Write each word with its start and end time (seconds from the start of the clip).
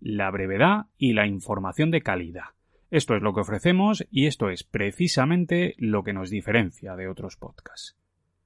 la 0.00 0.30
brevedad 0.30 0.86
y 0.96 1.12
la 1.12 1.26
información 1.26 1.90
de 1.90 2.02
calidad. 2.02 2.54
Esto 2.90 3.14
es 3.14 3.22
lo 3.22 3.34
que 3.34 3.40
ofrecemos 3.40 4.06
y 4.10 4.26
esto 4.26 4.48
es 4.48 4.64
precisamente 4.64 5.74
lo 5.78 6.04
que 6.04 6.12
nos 6.12 6.30
diferencia 6.30 6.96
de 6.96 7.08
otros 7.08 7.36
podcasts. 7.36 7.96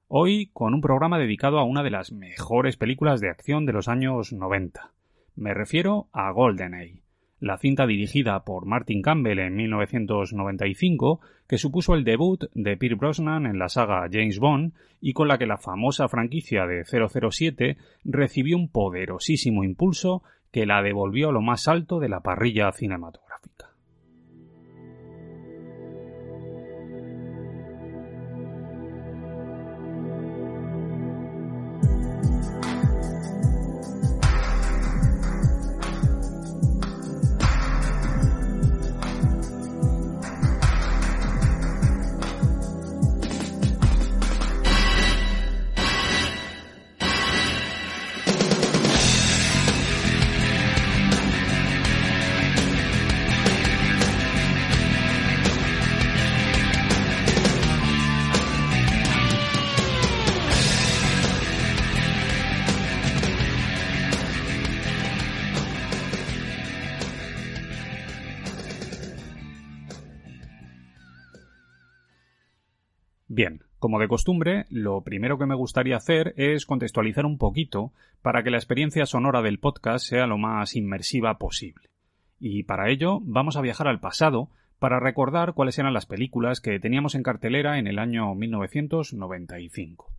Hoy 0.07 0.49
con 0.53 0.73
un 0.73 0.81
programa 0.81 1.17
dedicado 1.17 1.59
a 1.59 1.63
una 1.63 1.81
de 1.81 1.91
las 1.91 2.11
mejores 2.11 2.75
películas 2.75 3.21
de 3.21 3.29
acción 3.29 3.65
de 3.65 3.73
los 3.73 3.87
años 3.87 4.33
90. 4.33 4.91
Me 5.35 5.53
refiero 5.53 6.07
a 6.11 6.31
GoldenEye, 6.31 7.02
la 7.43 7.57
cinta 7.57 7.85
dirigida 7.85 8.45
por 8.45 8.65
Martin 8.65 9.01
Campbell 9.01 9.39
en 9.39 9.55
1995, 9.57 11.19
que 11.45 11.57
supuso 11.57 11.93
el 11.93 12.05
debut 12.05 12.45
de 12.53 12.77
Pierre 12.77 12.95
Brosnan 12.95 13.45
en 13.45 13.59
la 13.59 13.67
saga 13.67 14.07
James 14.09 14.39
Bond 14.39 14.71
y 15.01 15.11
con 15.11 15.27
la 15.27 15.37
que 15.37 15.45
la 15.45 15.57
famosa 15.57 16.07
franquicia 16.07 16.65
de 16.65 16.85
007 16.85 17.75
recibió 18.05 18.55
un 18.55 18.69
poderosísimo 18.69 19.65
impulso 19.65 20.23
que 20.53 20.65
la 20.65 20.81
devolvió 20.81 21.29
a 21.29 21.31
lo 21.33 21.41
más 21.41 21.67
alto 21.67 21.99
de 21.99 22.07
la 22.07 22.21
parrilla 22.21 22.71
cinematográfica. 22.71 23.72
Como 73.93 74.01
de 74.01 74.07
costumbre, 74.07 74.65
lo 74.71 75.01
primero 75.01 75.37
que 75.37 75.45
me 75.45 75.53
gustaría 75.53 75.97
hacer 75.97 76.33
es 76.35 76.65
contextualizar 76.65 77.27
un 77.27 77.37
poquito 77.37 77.91
para 78.23 78.41
que 78.41 78.49
la 78.49 78.57
experiencia 78.57 79.05
sonora 79.05 79.43
del 79.43 79.59
podcast 79.59 80.03
sea 80.03 80.25
lo 80.25 80.39
más 80.39 80.75
inmersiva 80.75 81.37
posible. 81.37 81.91
Y 82.39 82.63
para 82.63 82.89
ello 82.89 83.19
vamos 83.21 83.55
a 83.55 83.61
viajar 83.61 83.87
al 83.87 83.99
pasado 83.99 84.49
para 84.79 84.99
recordar 84.99 85.53
cuáles 85.53 85.77
eran 85.77 85.93
las 85.93 86.07
películas 86.07 86.59
que 86.59 86.79
teníamos 86.79 87.13
en 87.13 87.21
cartelera 87.21 87.77
en 87.77 87.85
el 87.85 87.99
año 87.99 88.33
1995. 88.33 90.11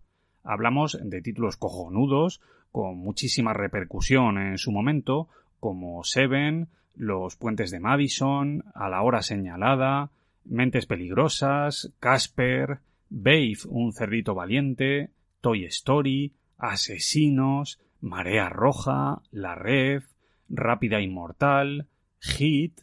Hablamos 0.45 0.97
de 1.03 1.21
títulos 1.21 1.57
cojonudos, 1.57 2.41
con 2.71 2.97
muchísima 2.97 3.55
repercusión 3.55 4.39
en 4.39 4.57
su 4.57 4.71
momento, 4.71 5.27
como 5.59 6.05
Seven, 6.05 6.69
Los 6.95 7.35
puentes 7.35 7.73
de 7.73 7.81
Madison, 7.81 8.63
A 8.73 8.89
la 8.89 9.03
hora 9.03 9.23
señalada, 9.23 10.11
Mentes 10.45 10.87
peligrosas, 10.87 11.93
Casper, 11.99 12.79
Babe, 13.09 13.57
un 13.69 13.93
cerdito 13.93 14.35
valiente, 14.35 15.11
Toy 15.41 15.65
Story, 15.65 16.33
Asesinos, 16.59 17.79
Marea 18.01 18.49
Roja, 18.49 19.23
La 19.31 19.55
Red, 19.55 20.03
Rápida 20.49 21.01
Inmortal, 21.01 21.87
Hit, 22.21 22.81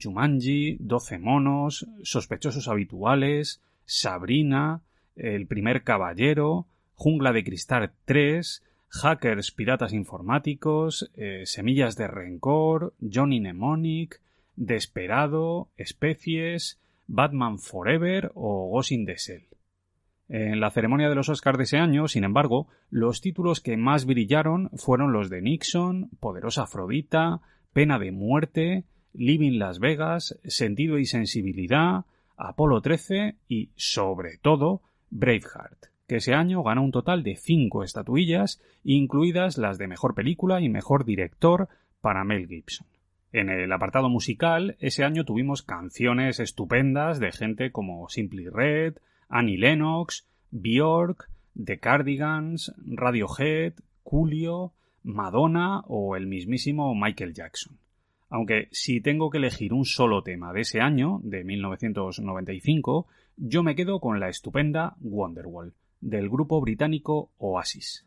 Jumanji, 0.00 0.76
Doce 0.80 1.18
Monos, 1.18 1.86
Sospechosos 2.02 2.68
Habituales, 2.68 3.62
Sabrina, 3.84 4.82
El 5.16 5.46
Primer 5.46 5.84
Caballero, 5.84 6.66
Jungla 6.94 7.32
de 7.32 7.44
Cristal 7.44 7.92
3, 8.04 8.62
Hackers 8.88 9.50
Piratas 9.50 9.92
Informáticos, 9.92 11.10
eh, 11.16 11.42
Semillas 11.46 11.96
de 11.96 12.08
Rencor, 12.08 12.94
Johnny 13.00 13.40
Mnemonic, 13.40 14.20
Desperado, 14.56 15.68
Especies, 15.76 16.78
Batman 17.06 17.58
Forever 17.58 18.32
o 18.34 18.70
Ghost 18.70 18.92
in 18.92 19.06
the 19.06 19.16
Shell. 19.16 19.51
En 20.34 20.60
la 20.60 20.70
ceremonia 20.70 21.10
de 21.10 21.14
los 21.14 21.28
Oscars 21.28 21.58
de 21.58 21.64
ese 21.64 21.76
año, 21.76 22.08
sin 22.08 22.24
embargo, 22.24 22.66
los 22.88 23.20
títulos 23.20 23.60
que 23.60 23.76
más 23.76 24.06
brillaron 24.06 24.70
fueron 24.76 25.12
los 25.12 25.28
de 25.28 25.42
Nixon, 25.42 26.08
Poderosa 26.20 26.62
Afrodita, 26.62 27.42
Pena 27.74 27.98
de 27.98 28.12
Muerte, 28.12 28.84
Living 29.12 29.58
Las 29.58 29.78
Vegas, 29.78 30.40
Sentido 30.44 30.96
y 30.96 31.04
Sensibilidad, 31.04 32.06
Apolo 32.38 32.80
13 32.80 33.36
y, 33.46 33.72
sobre 33.76 34.38
todo, 34.38 34.80
Braveheart, 35.10 35.88
que 36.06 36.16
ese 36.16 36.32
año 36.32 36.62
ganó 36.62 36.82
un 36.82 36.92
total 36.92 37.22
de 37.24 37.36
cinco 37.36 37.84
estatuillas, 37.84 38.58
incluidas 38.84 39.58
las 39.58 39.76
de 39.76 39.86
Mejor 39.86 40.14
Película 40.14 40.62
y 40.62 40.70
Mejor 40.70 41.04
Director 41.04 41.68
para 42.00 42.24
Mel 42.24 42.48
Gibson. 42.48 42.86
En 43.32 43.50
el 43.50 43.70
apartado 43.70 44.08
musical, 44.08 44.76
ese 44.80 45.04
año 45.04 45.26
tuvimos 45.26 45.62
canciones 45.62 46.40
estupendas 46.40 47.20
de 47.20 47.32
gente 47.32 47.70
como 47.70 48.08
Simply 48.08 48.48
Red, 48.48 48.94
Annie 49.32 49.56
Lennox, 49.56 50.28
Bjork, 50.50 51.30
The 51.54 51.78
Cardigans, 51.78 52.70
Radiohead, 52.84 53.72
Julio, 54.02 54.74
Madonna 55.04 55.80
o 55.86 56.16
el 56.16 56.26
mismísimo 56.26 56.94
Michael 56.94 57.32
Jackson. 57.32 57.78
Aunque 58.28 58.68
si 58.72 59.00
tengo 59.00 59.30
que 59.30 59.38
elegir 59.38 59.72
un 59.72 59.86
solo 59.86 60.22
tema 60.22 60.52
de 60.52 60.60
ese 60.60 60.82
año, 60.82 61.20
de 61.22 61.44
1995, 61.44 63.06
yo 63.38 63.62
me 63.62 63.74
quedo 63.74 64.00
con 64.00 64.20
la 64.20 64.28
estupenda 64.28 64.96
Wonderwall, 65.00 65.72
del 66.02 66.28
grupo 66.28 66.60
británico 66.60 67.30
Oasis. 67.38 68.06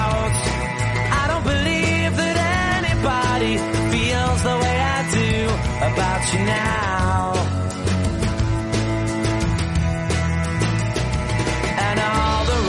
Now. 6.45 7.33
All 12.03 12.45
the 12.45 12.59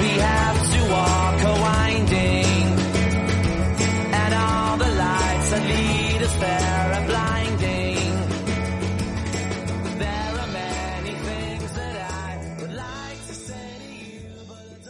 we 0.00 0.10
have 0.20 0.58
to 0.74 0.80
walk. 0.92 1.40
And 4.12 4.34
all 4.34 4.76
the 4.76 4.90
lead 5.60 6.22
things 11.28 11.72
that 11.72 11.96
I 11.96 12.56
would 12.60 12.74
like 12.74 13.20
to 13.26 13.34
say 13.34 14.28
but. 14.48 14.84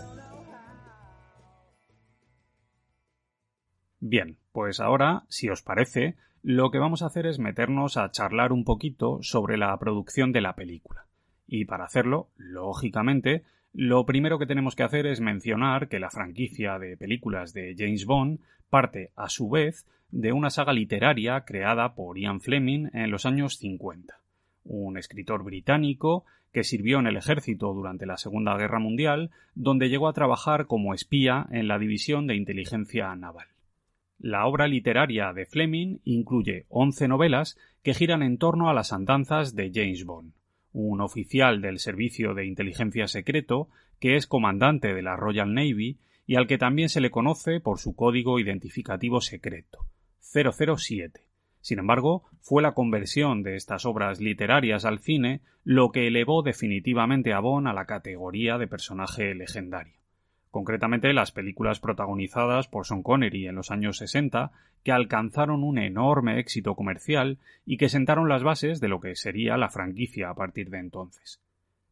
Bien, 4.00 4.38
pues 4.52 4.80
ahora, 4.80 5.24
si 5.28 5.48
os 5.48 5.62
parece, 5.62 6.16
lo 6.46 6.70
que 6.70 6.78
vamos 6.78 7.00
a 7.00 7.06
hacer 7.06 7.24
es 7.24 7.38
meternos 7.38 7.96
a 7.96 8.10
charlar 8.10 8.52
un 8.52 8.64
poquito 8.64 9.18
sobre 9.22 9.56
la 9.56 9.74
producción 9.78 10.30
de 10.30 10.42
la 10.42 10.54
película. 10.54 11.06
Y 11.46 11.64
para 11.64 11.86
hacerlo, 11.86 12.28
lógicamente, 12.36 13.44
lo 13.72 14.04
primero 14.04 14.38
que 14.38 14.44
tenemos 14.44 14.76
que 14.76 14.82
hacer 14.82 15.06
es 15.06 15.22
mencionar 15.22 15.88
que 15.88 15.98
la 15.98 16.10
franquicia 16.10 16.78
de 16.78 16.98
películas 16.98 17.54
de 17.54 17.74
James 17.78 18.04
Bond 18.04 18.40
parte, 18.68 19.10
a 19.16 19.30
su 19.30 19.48
vez, 19.48 19.86
de 20.10 20.32
una 20.32 20.50
saga 20.50 20.74
literaria 20.74 21.46
creada 21.46 21.94
por 21.94 22.18
Ian 22.18 22.42
Fleming 22.42 22.90
en 22.92 23.10
los 23.10 23.24
años 23.24 23.56
50, 23.56 24.20
un 24.64 24.98
escritor 24.98 25.44
británico 25.44 26.26
que 26.52 26.62
sirvió 26.62 26.98
en 26.98 27.06
el 27.06 27.16
ejército 27.16 27.72
durante 27.72 28.04
la 28.04 28.18
Segunda 28.18 28.54
Guerra 28.58 28.80
Mundial, 28.80 29.30
donde 29.54 29.88
llegó 29.88 30.08
a 30.08 30.12
trabajar 30.12 30.66
como 30.66 30.92
espía 30.92 31.46
en 31.52 31.68
la 31.68 31.78
División 31.78 32.26
de 32.26 32.36
Inteligencia 32.36 33.16
Naval. 33.16 33.46
La 34.26 34.46
obra 34.46 34.68
literaria 34.68 35.34
de 35.34 35.44
Fleming 35.44 35.98
incluye 36.02 36.64
once 36.70 37.08
novelas 37.08 37.58
que 37.82 37.92
giran 37.92 38.22
en 38.22 38.38
torno 38.38 38.70
a 38.70 38.72
las 38.72 38.94
andanzas 38.94 39.54
de 39.54 39.70
James 39.70 40.06
Bond, 40.06 40.32
un 40.72 41.02
oficial 41.02 41.60
del 41.60 41.78
Servicio 41.78 42.32
de 42.32 42.46
Inteligencia 42.46 43.06
Secreto 43.06 43.68
que 44.00 44.16
es 44.16 44.26
comandante 44.26 44.94
de 44.94 45.02
la 45.02 45.14
Royal 45.14 45.52
Navy 45.52 45.98
y 46.26 46.36
al 46.36 46.46
que 46.46 46.56
también 46.56 46.88
se 46.88 47.02
le 47.02 47.10
conoce 47.10 47.60
por 47.60 47.78
su 47.78 47.94
código 47.94 48.38
identificativo 48.38 49.20
secreto, 49.20 49.84
007. 50.22 51.20
Sin 51.60 51.78
embargo, 51.78 52.24
fue 52.40 52.62
la 52.62 52.72
conversión 52.72 53.42
de 53.42 53.56
estas 53.56 53.84
obras 53.84 54.22
literarias 54.22 54.86
al 54.86 55.00
cine 55.00 55.42
lo 55.64 55.92
que 55.92 56.06
elevó 56.06 56.42
definitivamente 56.42 57.34
a 57.34 57.40
Bond 57.40 57.68
a 57.68 57.74
la 57.74 57.84
categoría 57.84 58.56
de 58.56 58.68
personaje 58.68 59.34
legendario 59.34 60.03
concretamente 60.54 61.12
las 61.12 61.32
películas 61.32 61.80
protagonizadas 61.80 62.68
por 62.68 62.86
Sean 62.86 63.02
Connery 63.02 63.48
en 63.48 63.56
los 63.56 63.72
años 63.72 63.96
60, 63.98 64.52
que 64.84 64.92
alcanzaron 64.92 65.64
un 65.64 65.78
enorme 65.78 66.38
éxito 66.38 66.76
comercial 66.76 67.38
y 67.66 67.76
que 67.76 67.88
sentaron 67.88 68.28
las 68.28 68.44
bases 68.44 68.80
de 68.80 68.86
lo 68.86 69.00
que 69.00 69.16
sería 69.16 69.56
la 69.56 69.68
franquicia 69.68 70.30
a 70.30 70.34
partir 70.34 70.70
de 70.70 70.78
entonces. 70.78 71.40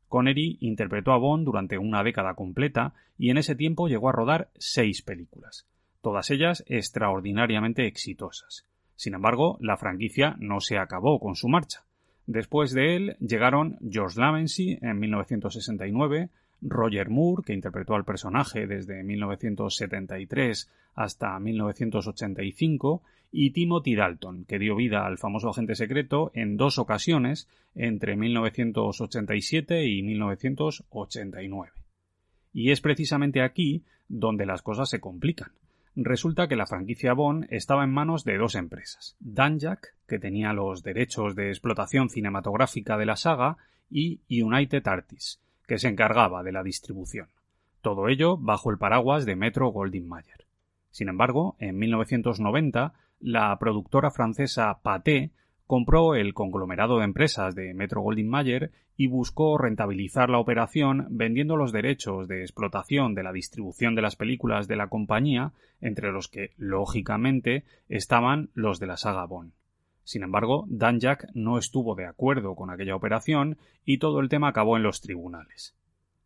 Connery 0.06 0.58
interpretó 0.60 1.10
a 1.10 1.18
Bond 1.18 1.44
durante 1.44 1.76
una 1.76 2.04
década 2.04 2.34
completa 2.34 2.94
y 3.18 3.30
en 3.30 3.38
ese 3.38 3.56
tiempo 3.56 3.88
llegó 3.88 4.10
a 4.10 4.12
rodar 4.12 4.48
seis 4.58 5.02
películas, 5.02 5.66
todas 6.00 6.30
ellas 6.30 6.62
extraordinariamente 6.68 7.88
exitosas. 7.88 8.64
Sin 8.94 9.14
embargo, 9.14 9.58
la 9.60 9.76
franquicia 9.76 10.36
no 10.38 10.60
se 10.60 10.78
acabó 10.78 11.18
con 11.18 11.34
su 11.34 11.48
marcha. 11.48 11.82
Después 12.28 12.72
de 12.72 12.94
él 12.94 13.16
llegaron 13.18 13.78
George 13.90 14.20
Lazenby 14.20 14.78
en 14.82 15.00
1969, 15.00 16.28
Roger 16.62 17.10
Moore, 17.10 17.42
que 17.44 17.52
interpretó 17.52 17.94
al 17.94 18.04
personaje 18.04 18.66
desde 18.66 19.02
1973 19.02 20.70
hasta 20.94 21.38
1985, 21.38 23.02
y 23.32 23.50
Timothy 23.50 23.94
Dalton, 23.96 24.44
que 24.44 24.58
dio 24.58 24.76
vida 24.76 25.06
al 25.06 25.18
famoso 25.18 25.48
agente 25.50 25.74
secreto 25.74 26.30
en 26.34 26.56
dos 26.56 26.78
ocasiones 26.78 27.48
entre 27.74 28.16
1987 28.16 29.86
y 29.86 30.02
1989. 30.02 31.72
Y 32.52 32.70
es 32.70 32.80
precisamente 32.82 33.42
aquí 33.42 33.84
donde 34.08 34.44
las 34.44 34.60
cosas 34.60 34.90
se 34.90 35.00
complican. 35.00 35.52
Resulta 35.94 36.48
que 36.48 36.56
la 36.56 36.66
franquicia 36.66 37.14
Bond 37.14 37.46
estaba 37.50 37.84
en 37.84 37.90
manos 37.90 38.24
de 38.24 38.38
dos 38.38 38.54
empresas, 38.54 39.16
Danjak, 39.20 39.94
que 40.06 40.18
tenía 40.18 40.52
los 40.52 40.82
derechos 40.82 41.34
de 41.34 41.48
explotación 41.48 42.08
cinematográfica 42.08 42.96
de 42.96 43.06
la 43.06 43.16
saga, 43.16 43.56
y 43.90 44.20
United 44.30 44.86
Artists, 44.86 45.41
que 45.66 45.78
se 45.78 45.88
encargaba 45.88 46.42
de 46.42 46.52
la 46.52 46.62
distribución. 46.62 47.28
Todo 47.80 48.08
ello 48.08 48.36
bajo 48.36 48.70
el 48.70 48.78
paraguas 48.78 49.26
de 49.26 49.36
Metro 49.36 49.68
Goldwyn 49.68 50.08
Mayer. 50.08 50.46
Sin 50.90 51.08
embargo, 51.08 51.56
en 51.58 51.78
1990, 51.78 52.92
la 53.20 53.58
productora 53.58 54.10
francesa 54.10 54.80
Pathé 54.82 55.30
compró 55.66 56.14
el 56.14 56.34
conglomerado 56.34 56.98
de 56.98 57.04
empresas 57.04 57.54
de 57.54 57.72
Metro 57.72 58.02
Goldwyn 58.02 58.28
Mayer 58.28 58.72
y 58.96 59.06
buscó 59.06 59.56
rentabilizar 59.56 60.28
la 60.28 60.38
operación 60.38 61.06
vendiendo 61.10 61.56
los 61.56 61.72
derechos 61.72 62.28
de 62.28 62.42
explotación 62.42 63.14
de 63.14 63.22
la 63.22 63.32
distribución 63.32 63.94
de 63.94 64.02
las 64.02 64.16
películas 64.16 64.68
de 64.68 64.76
la 64.76 64.88
compañía, 64.88 65.52
entre 65.80 66.12
los 66.12 66.28
que, 66.28 66.50
lógicamente, 66.58 67.64
estaban 67.88 68.50
los 68.54 68.80
de 68.80 68.86
la 68.86 68.96
saga 68.96 69.24
Bond. 69.24 69.52
Sin 70.04 70.22
embargo, 70.22 70.64
Danjak 70.69 71.26
no 71.34 71.58
estuvo 71.58 71.94
de 71.94 72.06
acuerdo 72.06 72.54
con 72.54 72.70
aquella 72.70 72.96
operación 72.96 73.58
y 73.84 73.99
todo 73.99 74.20
el 74.20 74.28
tema 74.28 74.49
acabó 74.49 74.76
en 74.76 74.82
los 74.82 75.00
tribunales. 75.00 75.76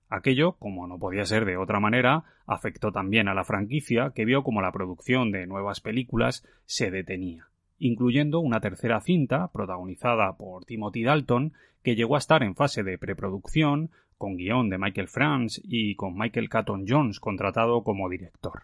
Aquello, 0.08 0.52
como 0.52 0.86
no 0.86 0.98
podía 0.98 1.24
ser 1.24 1.44
de 1.44 1.56
otra 1.56 1.80
manera, 1.80 2.24
afectó 2.46 2.92
también 2.92 3.28
a 3.28 3.34
la 3.34 3.44
franquicia, 3.44 4.12
que 4.14 4.24
vio 4.24 4.44
como 4.44 4.62
la 4.62 4.72
producción 4.72 5.32
de 5.32 5.46
nuevas 5.46 5.80
películas 5.80 6.46
se 6.64 6.90
detenía, 6.90 7.48
incluyendo 7.78 8.38
una 8.38 8.60
tercera 8.60 9.00
cinta, 9.00 9.48
protagonizada 9.48 10.36
por 10.36 10.64
Timothy 10.64 11.02
Dalton, 11.02 11.54
que 11.82 11.96
llegó 11.96 12.14
a 12.14 12.18
estar 12.18 12.42
en 12.44 12.54
fase 12.54 12.84
de 12.84 12.98
preproducción, 12.98 13.90
con 14.16 14.36
guion 14.36 14.70
de 14.70 14.78
Michael 14.78 15.08
Franz 15.08 15.60
y 15.62 15.94
con 15.96 16.16
Michael 16.16 16.48
Caton 16.48 16.84
Jones 16.88 17.20
contratado 17.20 17.82
como 17.82 18.08
director. 18.08 18.62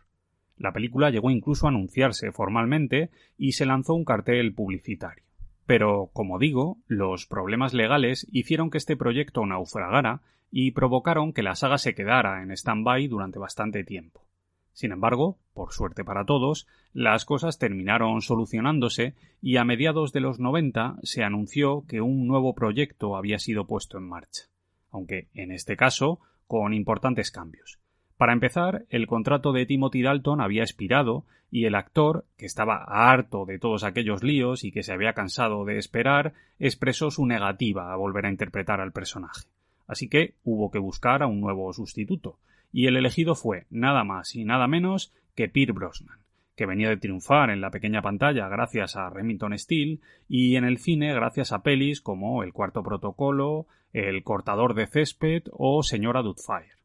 La 0.62 0.72
película 0.72 1.10
llegó 1.10 1.32
incluso 1.32 1.66
a 1.66 1.70
anunciarse 1.70 2.30
formalmente 2.30 3.10
y 3.36 3.52
se 3.52 3.66
lanzó 3.66 3.94
un 3.94 4.04
cartel 4.04 4.54
publicitario. 4.54 5.24
Pero, 5.66 6.10
como 6.12 6.38
digo, 6.38 6.78
los 6.86 7.26
problemas 7.26 7.74
legales 7.74 8.28
hicieron 8.30 8.70
que 8.70 8.78
este 8.78 8.96
proyecto 8.96 9.44
naufragara 9.44 10.22
y 10.52 10.70
provocaron 10.70 11.32
que 11.32 11.42
la 11.42 11.56
saga 11.56 11.78
se 11.78 11.96
quedara 11.96 12.44
en 12.44 12.52
stand-by 12.52 13.08
durante 13.08 13.40
bastante 13.40 13.82
tiempo. 13.82 14.24
Sin 14.72 14.92
embargo, 14.92 15.40
por 15.52 15.72
suerte 15.72 16.04
para 16.04 16.26
todos, 16.26 16.68
las 16.92 17.24
cosas 17.24 17.58
terminaron 17.58 18.22
solucionándose 18.22 19.16
y 19.40 19.56
a 19.56 19.64
mediados 19.64 20.12
de 20.12 20.20
los 20.20 20.38
90 20.38 20.98
se 21.02 21.24
anunció 21.24 21.84
que 21.88 22.00
un 22.00 22.28
nuevo 22.28 22.54
proyecto 22.54 23.16
había 23.16 23.40
sido 23.40 23.66
puesto 23.66 23.98
en 23.98 24.08
marcha, 24.08 24.44
aunque 24.92 25.26
en 25.34 25.50
este 25.50 25.76
caso 25.76 26.20
con 26.46 26.72
importantes 26.72 27.32
cambios. 27.32 27.81
Para 28.22 28.34
empezar, 28.34 28.84
el 28.88 29.08
contrato 29.08 29.52
de 29.52 29.66
Timothy 29.66 30.02
Dalton 30.02 30.40
había 30.40 30.62
expirado 30.62 31.24
y 31.50 31.64
el 31.64 31.74
actor, 31.74 32.24
que 32.38 32.46
estaba 32.46 32.84
harto 32.84 33.46
de 33.46 33.58
todos 33.58 33.82
aquellos 33.82 34.22
líos 34.22 34.62
y 34.62 34.70
que 34.70 34.84
se 34.84 34.92
había 34.92 35.12
cansado 35.12 35.64
de 35.64 35.76
esperar, 35.76 36.32
expresó 36.60 37.10
su 37.10 37.26
negativa 37.26 37.92
a 37.92 37.96
volver 37.96 38.26
a 38.26 38.30
interpretar 38.30 38.80
al 38.80 38.92
personaje. 38.92 39.48
Así 39.88 40.08
que 40.08 40.34
hubo 40.44 40.70
que 40.70 40.78
buscar 40.78 41.24
a 41.24 41.26
un 41.26 41.40
nuevo 41.40 41.72
sustituto, 41.72 42.38
y 42.72 42.86
el 42.86 42.96
elegido 42.96 43.34
fue 43.34 43.66
nada 43.70 44.04
más 44.04 44.36
y 44.36 44.44
nada 44.44 44.68
menos 44.68 45.12
que 45.34 45.48
Pierre 45.48 45.72
Brosnan, 45.72 46.20
que 46.54 46.64
venía 46.64 46.90
de 46.90 46.98
triunfar 46.98 47.50
en 47.50 47.60
la 47.60 47.72
pequeña 47.72 48.02
pantalla 48.02 48.46
gracias 48.46 48.94
a 48.94 49.10
Remington 49.10 49.58
Steele 49.58 49.98
y 50.28 50.54
en 50.54 50.62
el 50.62 50.78
cine 50.78 51.12
gracias 51.12 51.50
a 51.50 51.64
pelis 51.64 52.00
como 52.00 52.44
El 52.44 52.52
cuarto 52.52 52.84
protocolo, 52.84 53.66
El 53.92 54.22
cortador 54.22 54.74
de 54.74 54.86
césped 54.86 55.42
o 55.50 55.82
Señora 55.82 56.22
Doubtfire. 56.22 56.81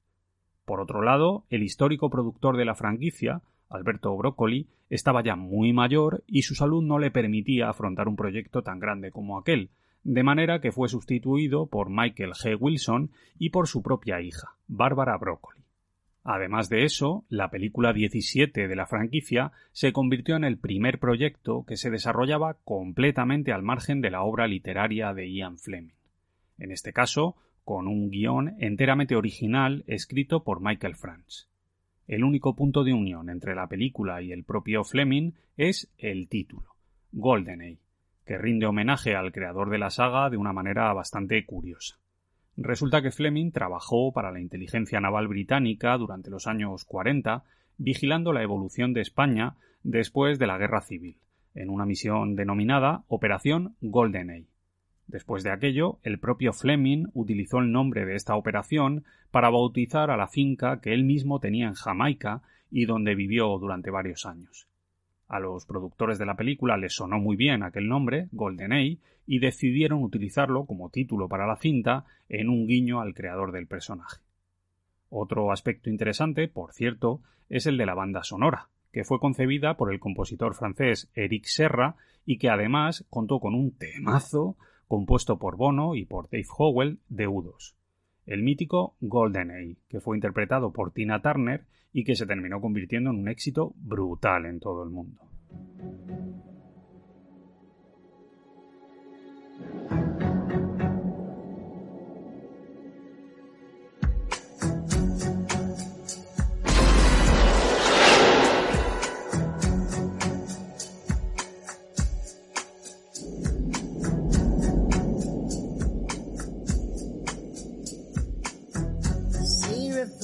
Por 0.67 0.81
otro 0.81 1.01
lado, 1.01 1.45
el 1.49 1.63
histórico 1.63 2.09
productor 2.09 2.57
de 2.57 2.65
la 2.65 2.75
franquicia, 2.75 3.41
Alberto 3.69 4.13
Broccoli, 4.17 4.67
estaba 4.89 5.23
ya 5.23 5.37
muy 5.37 5.71
mayor 5.71 6.25
y 6.27 6.41
su 6.41 6.55
salud 6.55 6.83
no 6.83 6.99
le 6.99 7.09
permitía 7.09 7.69
afrontar 7.69 8.09
un 8.09 8.17
proyecto 8.17 8.63
tan 8.63 8.77
grande 8.77 9.09
como 9.09 9.39
aquel, 9.39 9.69
de 10.03 10.23
manera 10.23 10.59
que 10.59 10.73
fue 10.73 10.89
sustituido 10.89 11.67
por 11.67 11.89
Michael 11.89 12.33
G. 12.33 12.57
Wilson 12.59 13.11
y 13.39 13.51
por 13.51 13.69
su 13.69 13.81
propia 13.81 14.19
hija, 14.19 14.57
Bárbara 14.67 15.17
Broccoli. 15.17 15.61
Además 16.25 16.67
de 16.67 16.83
eso, 16.83 17.23
la 17.29 17.49
película 17.49 17.93
17 17.93 18.67
de 18.67 18.75
la 18.75 18.87
franquicia 18.87 19.53
se 19.71 19.93
convirtió 19.93 20.35
en 20.35 20.43
el 20.43 20.57
primer 20.57 20.99
proyecto 20.99 21.63
que 21.65 21.77
se 21.77 21.89
desarrollaba 21.89 22.57
completamente 22.65 23.53
al 23.53 23.63
margen 23.63 24.01
de 24.01 24.11
la 24.11 24.21
obra 24.23 24.47
literaria 24.47 25.13
de 25.13 25.31
Ian 25.31 25.59
Fleming. 25.59 25.93
En 26.57 26.71
este 26.71 26.91
caso, 26.91 27.37
con 27.67 27.89
un 27.89 28.09
guion 28.09 28.55
enteramente 28.59 29.17
original 29.17 29.83
escrito 29.87 30.45
por 30.45 30.61
Michael 30.61 30.95
Franz. 30.95 31.49
El 32.07 32.23
único 32.23 32.55
punto 32.55 32.85
de 32.85 32.93
unión 32.93 33.29
entre 33.29 33.55
la 33.55 33.67
película 33.67 34.21
y 34.21 34.31
el 34.31 34.45
propio 34.45 34.85
Fleming 34.85 35.33
es 35.57 35.91
el 35.97 36.29
título, 36.29 36.77
GoldenEye, 37.11 37.81
que 38.25 38.37
rinde 38.37 38.67
homenaje 38.67 39.17
al 39.17 39.33
creador 39.33 39.69
de 39.69 39.79
la 39.79 39.89
saga 39.89 40.29
de 40.29 40.37
una 40.37 40.53
manera 40.53 40.93
bastante 40.93 41.45
curiosa. 41.45 41.99
Resulta 42.55 43.01
que 43.01 43.11
Fleming 43.11 43.51
trabajó 43.51 44.13
para 44.13 44.31
la 44.31 44.39
inteligencia 44.39 45.01
naval 45.01 45.27
británica 45.27 45.97
durante 45.97 46.29
los 46.29 46.47
años 46.47 46.85
40, 46.85 47.43
vigilando 47.77 48.31
la 48.31 48.43
evolución 48.43 48.93
de 48.93 49.01
España 49.01 49.57
después 49.83 50.39
de 50.39 50.47
la 50.47 50.57
Guerra 50.57 50.79
Civil, 50.79 51.17
en 51.53 51.69
una 51.69 51.85
misión 51.85 52.37
denominada 52.37 53.03
Operación 53.09 53.75
GoldenEye. 53.81 54.56
Después 55.07 55.43
de 55.43 55.51
aquello, 55.51 55.99
el 56.03 56.19
propio 56.19 56.51
Fleming 56.51 57.07
utilizó 57.13 57.59
el 57.59 57.71
nombre 57.71 58.05
de 58.05 58.15
esta 58.15 58.35
operación 58.35 59.05
para 59.31 59.49
bautizar 59.49 60.11
a 60.11 60.17
la 60.17 60.27
finca 60.27 60.81
que 60.81 60.93
él 60.93 61.05
mismo 61.05 61.39
tenía 61.39 61.67
en 61.67 61.73
Jamaica 61.73 62.41
y 62.69 62.85
donde 62.85 63.15
vivió 63.15 63.57
durante 63.57 63.89
varios 63.89 64.25
años. 64.25 64.67
A 65.29 65.39
los 65.39 65.65
productores 65.65 66.17
de 66.17 66.25
la 66.25 66.35
película 66.35 66.77
les 66.77 66.93
sonó 66.93 67.19
muy 67.19 67.35
bien 67.35 67.63
aquel 67.63 67.87
nombre, 67.87 68.27
GoldenEye, 68.31 68.99
y 69.25 69.39
decidieron 69.39 70.03
utilizarlo 70.03 70.65
como 70.65 70.89
título 70.89 71.27
para 71.27 71.47
la 71.47 71.57
cinta 71.57 72.05
en 72.29 72.49
un 72.49 72.65
guiño 72.65 73.01
al 73.01 73.13
creador 73.13 73.51
del 73.51 73.67
personaje. 73.67 74.21
Otro 75.09 75.51
aspecto 75.51 75.89
interesante, 75.89 76.47
por 76.47 76.73
cierto, 76.73 77.21
es 77.49 77.65
el 77.65 77.77
de 77.77 77.85
la 77.85 77.93
banda 77.93 78.23
sonora, 78.23 78.69
que 78.91 79.03
fue 79.03 79.19
concebida 79.19 79.75
por 79.75 79.91
el 79.91 79.99
compositor 79.99 80.53
francés 80.53 81.09
Eric 81.13 81.45
Serra 81.45 81.95
y 82.25 82.37
que 82.37 82.49
además 82.49 83.05
contó 83.09 83.39
con 83.39 83.53
un 83.53 83.71
temazo 83.71 84.55
compuesto 84.87 85.37
por 85.37 85.57
Bono 85.57 85.95
y 85.95 86.05
por 86.05 86.29
Dave 86.29 86.45
Howell 86.57 86.99
de 87.09 87.27
U2 87.27 87.77
el 88.27 88.43
mítico 88.43 88.95
GoldenEye, 88.99 89.77
que 89.87 90.01
fue 90.01 90.17
interpretado 90.17 90.71
por 90.71 90.91
Tina 90.91 91.21
Turner 91.21 91.65
y 91.93 92.03
que 92.03 92.15
se 92.15 92.27
terminó 92.27 92.61
convirtiendo 92.61 93.09
en 93.09 93.19
un 93.19 93.29
éxito 93.29 93.73
brutal 93.77 94.45
en 94.45 94.59
todo 94.59 94.83
el 94.83 94.89
mundo. 94.89 95.21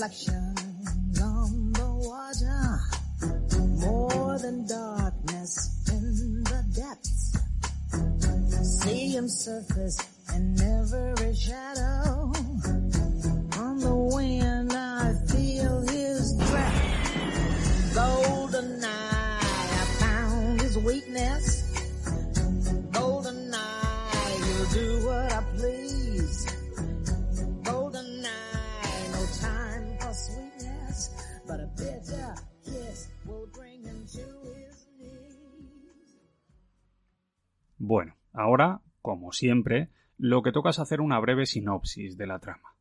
Reflections 0.03 1.21
on 1.21 1.71
the 1.71 1.91
water, 2.09 2.79
more 3.87 4.37
than 4.39 4.67
darkness 4.67 5.87
in 5.89 6.43
the 6.43 6.63
depths. 6.75 7.37
See 8.81 9.07
him 9.09 9.29
surface 9.29 10.12
siempre, 39.33 39.89
lo 40.17 40.41
que 40.41 40.51
toca 40.51 40.69
es 40.69 40.79
hacer 40.79 41.01
una 41.01 41.19
breve 41.19 41.45
sinopsis 41.45 42.17
de 42.17 42.27
la 42.27 42.39
trama. 42.39 42.75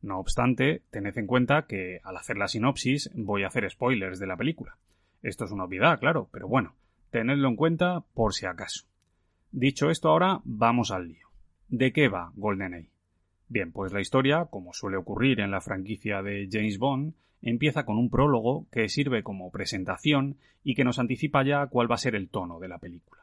No 0.00 0.18
obstante, 0.18 0.82
tened 0.90 1.16
en 1.16 1.26
cuenta 1.26 1.66
que 1.66 2.00
al 2.04 2.16
hacer 2.16 2.36
la 2.36 2.48
sinopsis 2.48 3.10
voy 3.14 3.42
a 3.42 3.48
hacer 3.48 3.68
spoilers 3.70 4.18
de 4.18 4.26
la 4.26 4.36
película. 4.36 4.76
Esto 5.22 5.44
es 5.44 5.50
una 5.50 5.64
obviedad, 5.64 5.98
claro, 5.98 6.28
pero 6.32 6.48
bueno, 6.48 6.74
tenedlo 7.10 7.48
en 7.48 7.56
cuenta 7.56 8.04
por 8.14 8.34
si 8.34 8.46
acaso. 8.46 8.86
Dicho 9.50 9.90
esto 9.90 10.08
ahora, 10.08 10.40
vamos 10.44 10.90
al 10.90 11.08
lío. 11.08 11.28
¿De 11.68 11.92
qué 11.92 12.08
va 12.08 12.32
GoldenEye? 12.36 12.90
Bien, 13.48 13.72
pues 13.72 13.92
la 13.92 14.00
historia, 14.00 14.46
como 14.50 14.72
suele 14.72 14.98
ocurrir 14.98 15.40
en 15.40 15.50
la 15.50 15.60
franquicia 15.60 16.22
de 16.22 16.48
James 16.50 16.78
Bond, 16.78 17.14
empieza 17.40 17.84
con 17.84 17.96
un 17.96 18.10
prólogo 18.10 18.66
que 18.70 18.88
sirve 18.88 19.22
como 19.22 19.50
presentación 19.50 20.36
y 20.62 20.74
que 20.74 20.84
nos 20.84 20.98
anticipa 20.98 21.44
ya 21.44 21.66
cuál 21.66 21.90
va 21.90 21.94
a 21.94 21.98
ser 21.98 22.14
el 22.14 22.28
tono 22.28 22.58
de 22.58 22.68
la 22.68 22.78
película. 22.78 23.22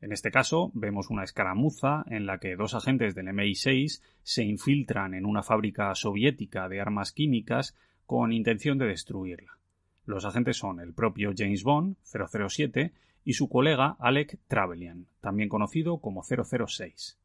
En 0.00 0.12
este 0.12 0.30
caso, 0.30 0.70
vemos 0.74 1.10
una 1.10 1.24
escaramuza 1.24 2.04
en 2.06 2.24
la 2.24 2.38
que 2.38 2.56
dos 2.56 2.74
agentes 2.74 3.14
del 3.14 3.28
MI6 3.28 4.02
se 4.22 4.44
infiltran 4.44 5.12
en 5.14 5.26
una 5.26 5.42
fábrica 5.42 5.94
soviética 5.94 6.68
de 6.68 6.80
armas 6.80 7.12
químicas 7.12 7.76
con 8.06 8.32
intención 8.32 8.78
de 8.78 8.86
destruirla. 8.86 9.58
Los 10.06 10.24
agentes 10.24 10.56
son 10.56 10.80
el 10.80 10.94
propio 10.94 11.32
James 11.36 11.62
Bond, 11.62 11.96
007, 12.04 12.92
y 13.24 13.34
su 13.34 13.48
colega 13.48 13.96
Alec 14.00 14.38
Trevelyan, 14.48 15.06
también 15.20 15.50
conocido 15.50 15.98
como 15.98 16.22
006. 16.22 17.18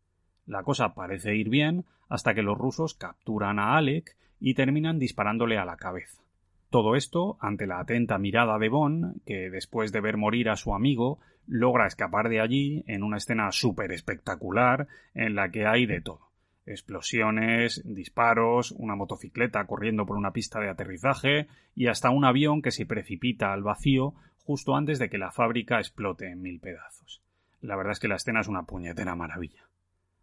La 0.45 0.63
cosa 0.63 0.93
parece 0.93 1.35
ir 1.35 1.49
bien 1.49 1.85
hasta 2.09 2.33
que 2.33 2.43
los 2.43 2.57
rusos 2.57 2.93
capturan 2.93 3.57
a 3.57 3.77
Alec 3.77 4.17
y 4.39 4.53
terminan 4.53 4.99
disparándole 4.99 5.57
a 5.57 5.65
la 5.65 5.77
cabeza. 5.77 6.24
Todo 6.75 6.97
esto 6.97 7.37
ante 7.39 7.67
la 7.67 7.79
atenta 7.79 8.17
mirada 8.17 8.59
de 8.59 8.67
Bond, 8.67 9.21
que 9.25 9.49
después 9.49 9.93
de 9.93 10.01
ver 10.01 10.17
morir 10.17 10.49
a 10.49 10.57
su 10.57 10.75
amigo, 10.75 11.19
logra 11.47 11.87
escapar 11.87 12.27
de 12.27 12.41
allí 12.41 12.83
en 12.85 13.01
una 13.01 13.15
escena 13.15 13.49
súper 13.53 13.93
espectacular 13.93 14.85
en 15.13 15.35
la 15.35 15.51
que 15.51 15.65
hay 15.65 15.85
de 15.85 16.01
todo. 16.01 16.31
Explosiones, 16.65 17.81
disparos, 17.85 18.73
una 18.73 18.97
motocicleta 18.97 19.65
corriendo 19.65 20.05
por 20.05 20.17
una 20.17 20.31
pista 20.31 20.59
de 20.59 20.69
aterrizaje 20.69 21.47
y 21.75 21.87
hasta 21.87 22.09
un 22.09 22.25
avión 22.25 22.61
que 22.61 22.71
se 22.71 22.85
precipita 22.85 23.53
al 23.53 23.63
vacío 23.63 24.13
justo 24.43 24.75
antes 24.75 24.99
de 24.99 25.09
que 25.09 25.17
la 25.17 25.31
fábrica 25.31 25.77
explote 25.77 26.29
en 26.29 26.41
mil 26.41 26.59
pedazos. 26.59 27.21
La 27.61 27.77
verdad 27.77 27.93
es 27.93 28.01
que 28.01 28.09
la 28.09 28.17
escena 28.17 28.41
es 28.41 28.49
una 28.49 28.63
puñetera 28.63 29.15
maravilla. 29.15 29.63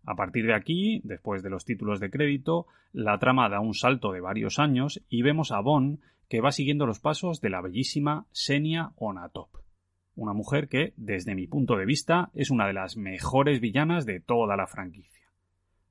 A 0.05 0.17
partir 0.17 0.47
de 0.47 0.55
aquí, 0.55 1.01
después 1.05 1.43
de 1.43 1.51
los 1.51 1.65
títulos 1.65 2.01
de 2.01 2.11
crédito, 2.11 2.67
la 2.93 3.19
trama 3.19 3.49
da 3.49 3.61
un 3.61 3.75
salto 3.75 4.13
de 4.13 4.21
varios 4.21 4.59
años 4.59 5.03
y 5.09 5.23
vemos 5.23 5.53
a 5.53 5.61
Bond 5.61 6.01
que 6.29 6.41
va 6.41 6.51
siguiendo 6.51 6.87
los 6.87 6.99
pasos 6.99 7.41
de 7.41 7.51
la 7.51 7.61
bellísima 7.61 8.27
Senia 8.33 8.93
Onatop, 8.97 9.51
una 10.17 10.33
mujer 10.33 10.69
que, 10.69 10.93
desde 10.97 11.35
mi 11.35 11.47
punto 11.47 11.77
de 11.77 11.87
vista, 11.87 12.31
es 12.35 12.51
una 12.51 12.67
de 12.67 12.73
las 12.73 12.97
mejores 12.97 13.61
villanas 13.61 14.07
de 14.07 14.21
toda 14.21 14.57
la 14.57 14.67
franquicia. 14.67 15.31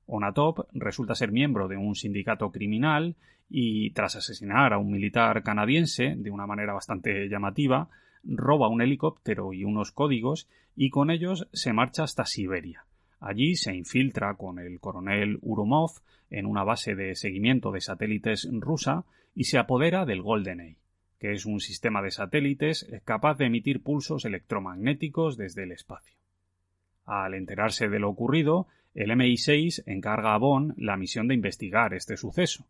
Onatop 0.06 0.66
resulta 0.72 1.14
ser 1.14 1.32
miembro 1.32 1.68
de 1.68 1.76
un 1.76 1.94
sindicato 1.94 2.50
criminal 2.50 3.16
y, 3.48 3.90
tras 3.92 4.16
asesinar 4.16 4.72
a 4.72 4.78
un 4.78 4.90
militar 4.90 5.42
canadiense 5.42 6.14
de 6.16 6.30
una 6.30 6.46
manera 6.46 6.74
bastante 6.74 7.28
llamativa, 7.28 7.88
roba 8.24 8.68
un 8.68 8.82
helicóptero 8.82 9.52
y 9.52 9.64
unos 9.64 9.92
códigos 9.92 10.48
y 10.76 10.90
con 10.90 11.10
ellos 11.10 11.48
se 11.52 11.72
marcha 11.72 12.02
hasta 12.02 12.26
Siberia. 12.26 12.84
Allí 13.22 13.54
se 13.54 13.72
infiltra 13.72 14.34
con 14.34 14.58
el 14.58 14.80
coronel 14.80 15.38
Urumov 15.42 15.92
en 16.28 16.44
una 16.44 16.64
base 16.64 16.96
de 16.96 17.14
seguimiento 17.14 17.70
de 17.70 17.80
satélites 17.80 18.48
rusa 18.50 19.04
y 19.32 19.44
se 19.44 19.58
apodera 19.58 20.04
del 20.04 20.22
GoldenEye, 20.22 20.78
que 21.20 21.32
es 21.32 21.46
un 21.46 21.60
sistema 21.60 22.02
de 22.02 22.10
satélites 22.10 22.84
capaz 23.04 23.38
de 23.38 23.46
emitir 23.46 23.80
pulsos 23.80 24.24
electromagnéticos 24.24 25.36
desde 25.36 25.62
el 25.62 25.70
espacio. 25.70 26.16
Al 27.04 27.34
enterarse 27.34 27.88
de 27.88 28.00
lo 28.00 28.10
ocurrido, 28.10 28.66
el 28.92 29.10
MI6 29.12 29.84
encarga 29.86 30.34
a 30.34 30.38
Bond 30.38 30.74
la 30.76 30.96
misión 30.96 31.28
de 31.28 31.34
investigar 31.34 31.94
este 31.94 32.16
suceso. 32.16 32.66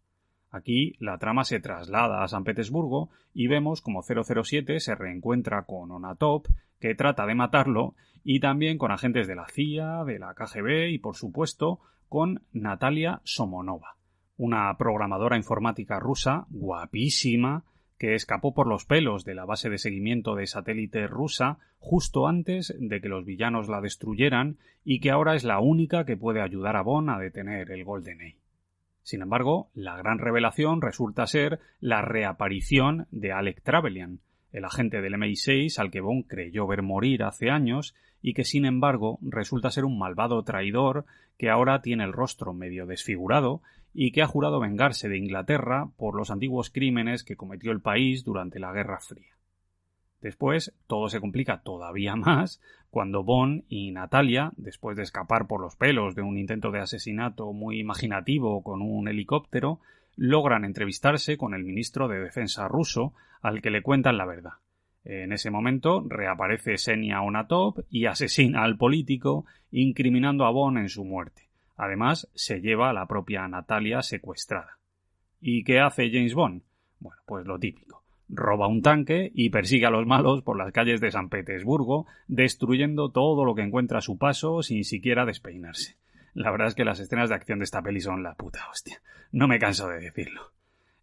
Aquí 0.52 0.94
la 0.98 1.16
trama 1.16 1.44
se 1.44 1.60
traslada 1.60 2.22
a 2.22 2.28
San 2.28 2.44
Petersburgo 2.44 3.08
y 3.32 3.46
vemos 3.46 3.80
como 3.80 4.02
007 4.02 4.80
se 4.80 4.94
reencuentra 4.94 5.64
con 5.64 5.90
Onatop, 5.90 6.46
que 6.78 6.94
trata 6.94 7.24
de 7.24 7.34
matarlo, 7.34 7.94
y 8.22 8.38
también 8.38 8.76
con 8.76 8.92
agentes 8.92 9.26
de 9.26 9.34
la 9.34 9.46
CIA, 9.46 10.04
de 10.04 10.18
la 10.18 10.34
KGB 10.34 10.90
y, 10.90 10.98
por 10.98 11.16
supuesto, 11.16 11.80
con 12.08 12.42
Natalia 12.52 13.22
Somonova, 13.24 13.96
una 14.36 14.76
programadora 14.76 15.38
informática 15.38 15.98
rusa 15.98 16.44
guapísima 16.50 17.64
que 17.98 18.14
escapó 18.14 18.52
por 18.52 18.66
los 18.66 18.84
pelos 18.84 19.24
de 19.24 19.34
la 19.34 19.46
base 19.46 19.70
de 19.70 19.78
seguimiento 19.78 20.34
de 20.34 20.46
satélite 20.46 21.06
rusa 21.06 21.58
justo 21.78 22.26
antes 22.26 22.74
de 22.78 23.00
que 23.00 23.08
los 23.08 23.24
villanos 23.24 23.68
la 23.68 23.80
destruyeran 23.80 24.58
y 24.84 25.00
que 25.00 25.10
ahora 25.10 25.34
es 25.34 25.44
la 25.44 25.60
única 25.60 26.04
que 26.04 26.18
puede 26.18 26.42
ayudar 26.42 26.76
a 26.76 26.82
Bond 26.82 27.08
a 27.08 27.18
detener 27.18 27.70
el 27.70 27.84
GoldenEye. 27.84 28.41
Sin 29.02 29.22
embargo, 29.22 29.70
la 29.74 29.96
gran 29.96 30.18
revelación 30.18 30.80
resulta 30.80 31.26
ser 31.26 31.60
la 31.80 32.02
reaparición 32.02 33.06
de 33.10 33.32
Alec 33.32 33.62
Trevelyan, 33.62 34.20
el 34.52 34.64
agente 34.64 35.00
del 35.00 35.14
MI6 35.14 35.78
al 35.78 35.90
que 35.90 36.00
Bond 36.00 36.26
creyó 36.28 36.66
ver 36.66 36.82
morir 36.82 37.24
hace 37.24 37.50
años 37.50 37.94
y 38.20 38.34
que 38.34 38.44
sin 38.44 38.64
embargo 38.64 39.18
resulta 39.22 39.70
ser 39.70 39.84
un 39.84 39.98
malvado 39.98 40.42
traidor 40.44 41.04
que 41.36 41.50
ahora 41.50 41.82
tiene 41.82 42.04
el 42.04 42.12
rostro 42.12 42.54
medio 42.54 42.86
desfigurado 42.86 43.62
y 43.92 44.12
que 44.12 44.22
ha 44.22 44.26
jurado 44.26 44.60
vengarse 44.60 45.08
de 45.08 45.18
Inglaterra 45.18 45.90
por 45.96 46.16
los 46.16 46.30
antiguos 46.30 46.70
crímenes 46.70 47.24
que 47.24 47.36
cometió 47.36 47.72
el 47.72 47.80
país 47.80 48.24
durante 48.24 48.60
la 48.60 48.72
Guerra 48.72 49.00
Fría. 49.00 49.36
Después, 50.22 50.72
todo 50.86 51.08
se 51.08 51.20
complica 51.20 51.62
todavía 51.62 52.14
más 52.14 52.62
cuando 52.90 53.24
Bond 53.24 53.64
y 53.68 53.90
Natalia, 53.90 54.52
después 54.56 54.96
de 54.96 55.02
escapar 55.02 55.48
por 55.48 55.60
los 55.60 55.74
pelos 55.74 56.14
de 56.14 56.22
un 56.22 56.38
intento 56.38 56.70
de 56.70 56.78
asesinato 56.78 57.52
muy 57.52 57.80
imaginativo 57.80 58.62
con 58.62 58.82
un 58.82 59.08
helicóptero, 59.08 59.80
logran 60.16 60.64
entrevistarse 60.64 61.36
con 61.36 61.54
el 61.54 61.64
ministro 61.64 62.06
de 62.06 62.20
Defensa 62.20 62.68
ruso, 62.68 63.14
al 63.40 63.60
que 63.60 63.70
le 63.70 63.82
cuentan 63.82 64.16
la 64.16 64.26
verdad. 64.26 64.52
En 65.04 65.32
ese 65.32 65.50
momento 65.50 66.04
reaparece 66.08 66.78
Senia 66.78 67.22
Onatop 67.22 67.80
y 67.90 68.06
asesina 68.06 68.62
al 68.62 68.76
político, 68.76 69.46
incriminando 69.72 70.44
a 70.44 70.50
Bond 70.50 70.78
en 70.78 70.88
su 70.88 71.04
muerte. 71.04 71.48
Además, 71.76 72.28
se 72.34 72.60
lleva 72.60 72.90
a 72.90 72.92
la 72.92 73.06
propia 73.06 73.48
Natalia 73.48 74.02
secuestrada. 74.02 74.78
¿Y 75.40 75.64
qué 75.64 75.80
hace 75.80 76.10
James 76.12 76.34
Bond? 76.34 76.62
Bueno, 77.00 77.20
pues 77.26 77.44
lo 77.44 77.58
típico. 77.58 78.01
Roba 78.28 78.66
un 78.66 78.82
tanque 78.82 79.30
y 79.34 79.50
persigue 79.50 79.86
a 79.86 79.90
los 79.90 80.06
malos 80.06 80.42
por 80.42 80.56
las 80.56 80.72
calles 80.72 81.00
de 81.00 81.10
San 81.10 81.28
Petersburgo, 81.28 82.06
destruyendo 82.28 83.10
todo 83.10 83.44
lo 83.44 83.54
que 83.54 83.62
encuentra 83.62 83.98
a 83.98 84.02
su 84.02 84.18
paso 84.18 84.62
sin 84.62 84.84
siquiera 84.84 85.26
despeinarse. 85.26 85.96
La 86.34 86.50
verdad 86.50 86.68
es 86.68 86.74
que 86.74 86.84
las 86.84 87.00
escenas 87.00 87.28
de 87.28 87.34
acción 87.34 87.58
de 87.58 87.64
esta 87.64 87.82
peli 87.82 88.00
son 88.00 88.22
la 88.22 88.34
puta 88.34 88.60
hostia. 88.70 89.02
No 89.32 89.48
me 89.48 89.58
canso 89.58 89.88
de 89.88 90.00
decirlo. 90.00 90.52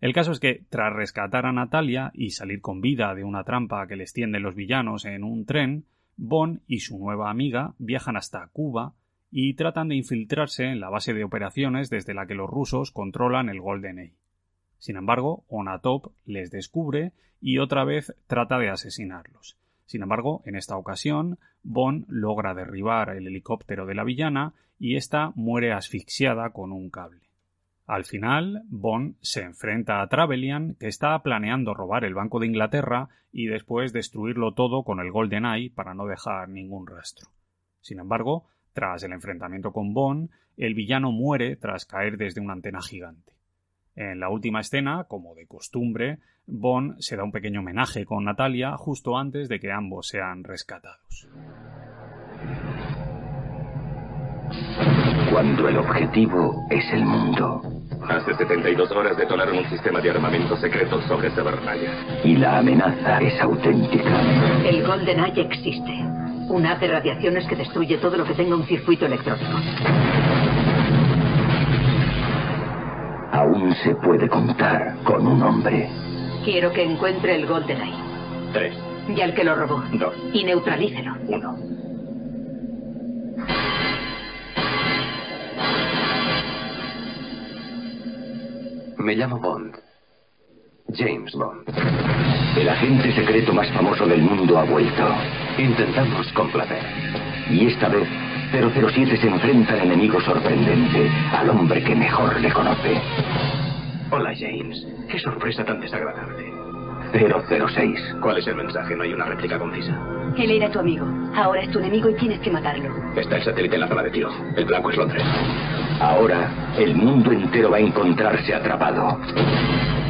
El 0.01 0.13
caso 0.13 0.31
es 0.31 0.39
que, 0.39 0.63
tras 0.69 0.93
rescatar 0.93 1.45
a 1.45 1.51
Natalia 1.51 2.11
y 2.13 2.31
salir 2.31 2.61
con 2.61 2.81
vida 2.81 3.13
de 3.15 3.23
una 3.23 3.43
trampa 3.43 3.85
que 3.87 3.97
les 3.97 4.13
tienden 4.13 4.43
los 4.43 4.55
villanos 4.55 5.05
en 5.05 5.23
un 5.23 5.45
tren, 5.45 5.85
Bond 6.15 6.61
y 6.67 6.79
su 6.79 6.97
nueva 6.97 7.29
amiga 7.29 7.75
viajan 7.77 8.17
hasta 8.17 8.47
Cuba 8.47 8.93
y 9.31 9.53
tratan 9.53 9.89
de 9.89 9.95
infiltrarse 9.95 10.65
en 10.65 10.79
la 10.79 10.89
base 10.89 11.13
de 11.13 11.23
operaciones 11.23 11.89
desde 11.89 12.13
la 12.13 12.25
que 12.25 12.35
los 12.35 12.49
rusos 12.49 12.91
controlan 12.91 13.49
el 13.49 13.61
Golden 13.61 13.99
Age. 13.99 14.15
Sin 14.79 14.95
embargo, 14.95 15.43
Onatop 15.49 16.13
les 16.25 16.51
descubre 16.51 17.11
y 17.39 17.59
otra 17.59 17.83
vez 17.83 18.15
trata 18.27 18.57
de 18.57 18.69
asesinarlos. 18.69 19.57
Sin 19.85 20.01
embargo, 20.01 20.41
en 20.45 20.55
esta 20.55 20.77
ocasión, 20.77 21.39
Bond 21.63 22.05
logra 22.09 22.53
derribar 22.53 23.09
el 23.09 23.27
helicóptero 23.27 23.85
de 23.85 23.95
la 23.95 24.03
villana 24.03 24.53
y 24.77 24.95
ésta 24.95 25.31
muere 25.35 25.73
asfixiada 25.73 26.51
con 26.51 26.71
un 26.71 26.89
cable. 26.89 27.29
Al 27.85 28.05
final, 28.05 28.61
Bond 28.69 29.15
se 29.21 29.41
enfrenta 29.41 30.01
a 30.01 30.07
Trevelyan, 30.07 30.75
que 30.75 30.87
está 30.87 31.17
planeando 31.23 31.73
robar 31.73 32.05
el 32.05 32.13
Banco 32.13 32.39
de 32.39 32.45
Inglaterra 32.45 33.09
y 33.31 33.47
después 33.47 33.93
destruirlo 33.93 34.53
todo 34.53 34.83
con 34.83 34.99
el 34.99 35.11
Golden 35.11 35.45
Eye 35.45 35.71
para 35.71 35.95
no 35.95 36.05
dejar 36.05 36.49
ningún 36.49 36.85
rastro. 36.85 37.29
Sin 37.81 37.99
embargo, 37.99 38.45
tras 38.73 39.01
el 39.03 39.11
enfrentamiento 39.11 39.71
con 39.71 39.93
Bond, 39.93 40.29
el 40.55 40.75
villano 40.75 41.11
muere 41.11 41.55
tras 41.55 41.85
caer 41.85 42.17
desde 42.17 42.41
una 42.41 42.53
antena 42.53 42.81
gigante. 42.81 43.38
En 43.99 44.21
la 44.21 44.29
última 44.29 44.61
escena, 44.61 45.03
como 45.09 45.35
de 45.35 45.45
costumbre, 45.45 46.19
Bond 46.47 46.95
se 46.99 47.17
da 47.17 47.25
un 47.25 47.33
pequeño 47.33 47.59
homenaje 47.59 48.05
con 48.05 48.23
Natalia 48.23 48.77
justo 48.77 49.17
antes 49.17 49.49
de 49.49 49.59
que 49.59 49.73
ambos 49.73 50.07
sean 50.07 50.45
rescatados. 50.45 51.27
Cuando 55.29 55.67
el 55.67 55.77
objetivo 55.77 56.65
es 56.69 56.85
el 56.93 57.03
mundo 57.03 57.61
Hace 58.07 58.33
72 58.35 58.89
horas 58.91 59.17
detonaron 59.17 59.57
un 59.57 59.69
sistema 59.69 59.99
de 59.99 60.11
armamento 60.11 60.55
secreto 60.55 61.01
sobre 61.01 61.29
Severnaya. 61.31 61.91
y 62.23 62.37
la 62.37 62.59
amenaza 62.59 63.19
es 63.19 63.39
auténtica, 63.41 64.21
El 64.65 64.87
Golden 64.87 65.25
Eye 65.25 65.41
existe. 65.41 65.91
Un 66.47 66.65
haz 66.65 66.79
de 66.79 66.87
radiaciones 66.87 67.45
que 67.47 67.57
destruye 67.57 67.97
todo 67.97 68.15
lo 68.15 68.23
que 68.23 68.33
tenga 68.33 68.55
un 68.55 68.65
circuito 68.65 69.05
electrónico. 69.05 69.59
Aún 73.31 73.73
se 73.83 73.95
puede 73.95 74.27
contar 74.27 74.95
con 75.03 75.25
un 75.27 75.41
hombre. 75.41 75.89
Quiero 76.43 76.71
que 76.71 76.83
encuentre 76.83 77.35
el 77.35 77.45
Golden 77.45 77.81
Eye. 77.81 77.93
Tres, 78.53 78.73
Y 79.15 79.21
al 79.21 79.33
que 79.33 79.43
lo 79.43 79.55
robó. 79.55 79.83
Dos. 79.93 80.13
Y 80.33 80.43
neutralícelo. 80.43 81.13
uno. 81.27 81.57
Me 88.97 89.15
llamo 89.15 89.39
Bond. 89.39 89.75
James 90.93 91.33
Bond. 91.33 91.63
El 92.57 92.67
agente 92.67 93.13
secreto 93.13 93.53
más 93.53 93.69
famoso 93.71 94.05
del 94.05 94.21
mundo 94.21 94.57
ha 94.57 94.63
vuelto. 94.65 95.07
Intentamos 95.57 96.31
complacer. 96.33 96.83
Y 97.49 97.67
esta 97.67 97.89
vez 97.89 98.07
007 98.51 99.17
se 99.17 99.27
enfrenta 99.27 99.73
al 99.73 99.81
enemigo 99.81 100.19
sorprendente, 100.21 101.09
al 101.37 101.49
hombre 101.49 101.83
que 101.83 101.95
mejor 101.95 102.39
le 102.39 102.51
conoce. 102.51 102.99
Hola, 104.11 104.31
James. 104.35 104.85
Qué 105.09 105.19
sorpresa 105.19 105.63
tan 105.63 105.79
desagradable. 105.79 106.51
006. 107.11 108.15
¿Cuál 108.21 108.37
es 108.37 108.47
el 108.47 108.55
mensaje? 108.55 108.95
¿No 108.95 109.03
hay 109.03 109.13
una 109.13 109.25
réplica 109.25 109.57
concisa? 109.59 109.97
Él 110.37 110.51
era 110.51 110.69
tu 110.71 110.79
amigo. 110.79 111.05
Ahora 111.35 111.61
es 111.61 111.71
tu 111.71 111.79
enemigo 111.79 112.09
y 112.09 112.15
tienes 112.15 112.39
que 112.39 112.51
matarlo. 112.51 112.89
Está 113.15 113.37
el 113.37 113.43
satélite 113.43 113.75
en 113.75 113.81
la 113.81 113.87
zona 113.87 114.03
de 114.03 114.11
tiro. 114.11 114.29
El 114.55 114.65
blanco 114.65 114.89
es 114.91 114.97
Londres. 114.97 115.23
Ahora 115.99 116.49
el 116.77 116.95
mundo 116.95 117.31
entero 117.31 117.69
va 117.71 117.77
a 117.77 117.81
encontrarse 117.81 118.53
atrapado 118.53 119.19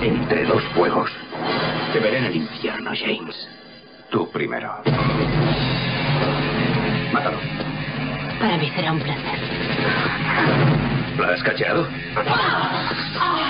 entre 0.01 0.45
dos 0.45 0.63
fuegos. 0.75 1.09
Te 1.93 1.99
veré 1.99 2.19
en 2.19 2.25
el 2.25 2.35
infierno, 2.37 2.91
James. 2.95 3.49
Tú 4.09 4.29
primero. 4.31 4.71
Mátalo. 7.13 7.37
Para 8.39 8.57
mí 8.57 8.71
será 8.75 8.91
un 8.91 8.99
placer. 8.99 9.39
¿La 11.19 11.27
has 11.33 11.43
cacheado? 11.43 11.87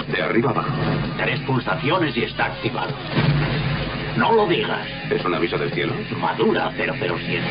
De 0.07 0.21
arriba 0.21 0.49
abajo. 0.49 0.69
Tres 1.17 1.39
pulsaciones 1.41 2.17
y 2.17 2.23
está 2.23 2.45
activado. 2.45 2.93
No 4.17 4.33
lo 4.33 4.47
digas. 4.47 4.87
¿Es 5.09 5.23
un 5.23 5.35
aviso 5.35 5.57
del 5.57 5.71
cielo? 5.71 5.93
Madura 6.19 6.71
007. 6.75 7.41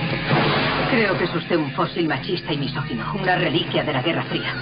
Creo 0.90 1.16
que 1.16 1.24
es 1.24 1.34
usted 1.34 1.56
un 1.56 1.70
fósil 1.72 2.08
machista 2.08 2.52
y 2.52 2.58
misógino. 2.58 3.04
Una 3.14 3.36
reliquia 3.36 3.84
de 3.84 3.92
la 3.92 4.02
Guerra 4.02 4.24
Fría. 4.24 4.54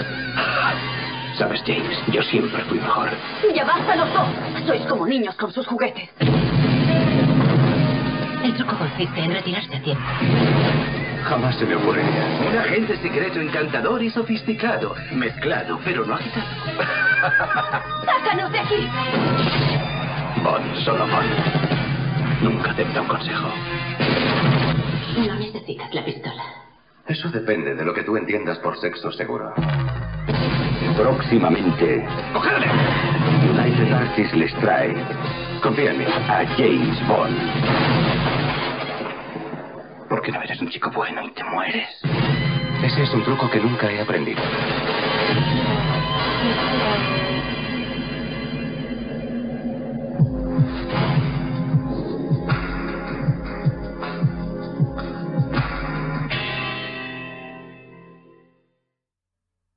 Sabes, 1.38 1.62
James, 1.66 1.98
yo 2.12 2.22
siempre 2.22 2.62
fui 2.64 2.78
mejor. 2.78 3.10
¡Ya 3.54 3.64
basta 3.64 3.96
los 3.96 4.12
dos! 4.12 4.28
Sois 4.66 4.82
como 4.86 5.06
niños 5.06 5.34
con 5.36 5.52
sus 5.52 5.66
juguetes. 5.66 6.08
El 8.44 8.54
truco 8.54 8.76
consiste 8.76 9.20
en 9.20 9.32
retirarse 9.32 9.76
a 9.76 9.82
tiempo. 9.82 10.04
Jamás 11.28 11.56
se 11.56 11.64
me 11.66 11.74
ocurriría. 11.74 12.24
Un 12.48 12.56
agente 12.56 12.96
secreto 12.98 13.40
encantador 13.40 14.02
y 14.02 14.10
sofisticado. 14.10 14.94
Mezclado, 15.12 15.80
pero 15.84 16.04
no 16.04 16.14
agitado. 16.14 16.46
¡Sácanos 18.04 18.52
de 18.52 18.58
aquí! 18.60 18.88
Bond, 20.42 20.74
solo 20.84 21.06
Bond. 21.06 22.42
Nunca 22.42 22.70
acepta 22.70 23.00
un 23.00 23.08
consejo. 23.08 23.48
No 25.26 25.34
necesitas 25.34 25.92
la 25.94 26.04
pistola. 26.04 26.42
Eso 27.08 27.28
depende 27.30 27.74
de 27.74 27.84
lo 27.84 27.92
que 27.94 28.02
tú 28.02 28.16
entiendas 28.16 28.58
por 28.58 28.78
sexo 28.78 29.10
seguro. 29.12 29.52
Próximamente, 30.96 32.06
¡Cogedle! 32.32 32.66
United 33.50 33.92
Artists 33.92 34.34
les 34.36 34.54
trae 34.56 34.94
Confía 35.62 35.90
en 35.90 35.98
mí. 35.98 36.04
a 36.04 36.44
James 36.56 37.08
Bond. 37.08 37.36
¿Por 40.26 40.32
qué 40.32 40.38
no 40.40 40.44
eres 40.44 40.60
un 40.60 40.68
chico 40.70 40.90
bueno 40.90 41.22
y 41.22 41.30
te 41.30 41.44
mueres? 41.44 41.88
Ese 42.82 43.02
es 43.04 43.14
un 43.14 43.22
truco 43.22 43.48
que 43.48 43.60
nunca 43.60 43.92
he 43.92 44.00
aprendido. 44.00 44.42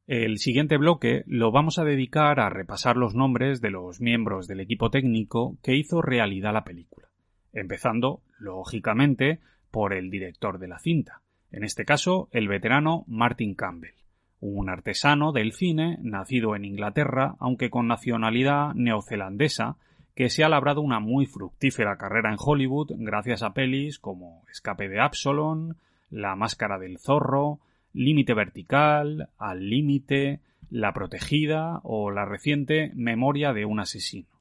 El 0.08 0.40
siguiente 0.40 0.78
bloque 0.78 1.22
lo 1.28 1.52
vamos 1.52 1.78
a 1.78 1.84
dedicar 1.84 2.40
a 2.40 2.50
repasar 2.50 2.98
los 2.98 3.14
nombres 3.14 3.62
de 3.62 3.70
los 3.70 4.02
miembros 4.02 4.48
del 4.48 4.62
equipo 4.62 4.90
técnico 4.90 5.60
que 5.62 5.76
hizo 5.76 6.02
realidad 6.02 6.54
la 6.54 6.64
película, 6.64 7.10
empezando, 7.54 8.24
lógicamente, 8.40 9.42
por 9.72 9.94
el 9.94 10.10
director 10.10 10.60
de 10.60 10.68
la 10.68 10.80
cinta, 10.80 11.22
en 11.52 11.64
este 11.64 11.86
caso 11.86 12.30
el 12.32 12.48
veterano 12.48 13.04
Martin 13.08 13.56
Campbell, 13.56 13.96
un 14.40 14.70
artesano 14.70 15.32
del 15.32 15.52
cine 15.52 15.98
nacido 16.02 16.56
en 16.56 16.66
Inglaterra, 16.66 17.36
aunque 17.40 17.70
con 17.70 17.88
nacionalidad 17.88 18.74
neozelandesa, 18.74 19.78
que 20.16 20.30
se 20.30 20.44
ha 20.44 20.50
labrado 20.50 20.82
una 20.82 21.00
muy 21.00 21.26
fructífera 21.26 21.98
carrera 21.98 22.30
en 22.30 22.38
Hollywood 22.40 22.92
gracias 22.98 23.42
a 23.42 23.54
pelis 23.54 24.00
como 24.00 24.44
Escape 24.52 24.90
de 24.90 25.00
Absalom, 25.00 25.76
La 26.10 26.36
Máscara 26.36 26.78
del 26.78 27.00
Zorro, 27.00 27.60
Límite 27.94 28.34
Vertical, 28.34 29.30
Al 29.38 29.70
Límite, 29.70 30.42
La 30.70 30.94
Protegida 30.94 31.80
o 31.84 32.12
la 32.12 32.26
reciente 32.26 32.92
Memoria 32.96 33.54
de 33.54 33.66
un 33.66 33.80
asesino. 33.80 34.39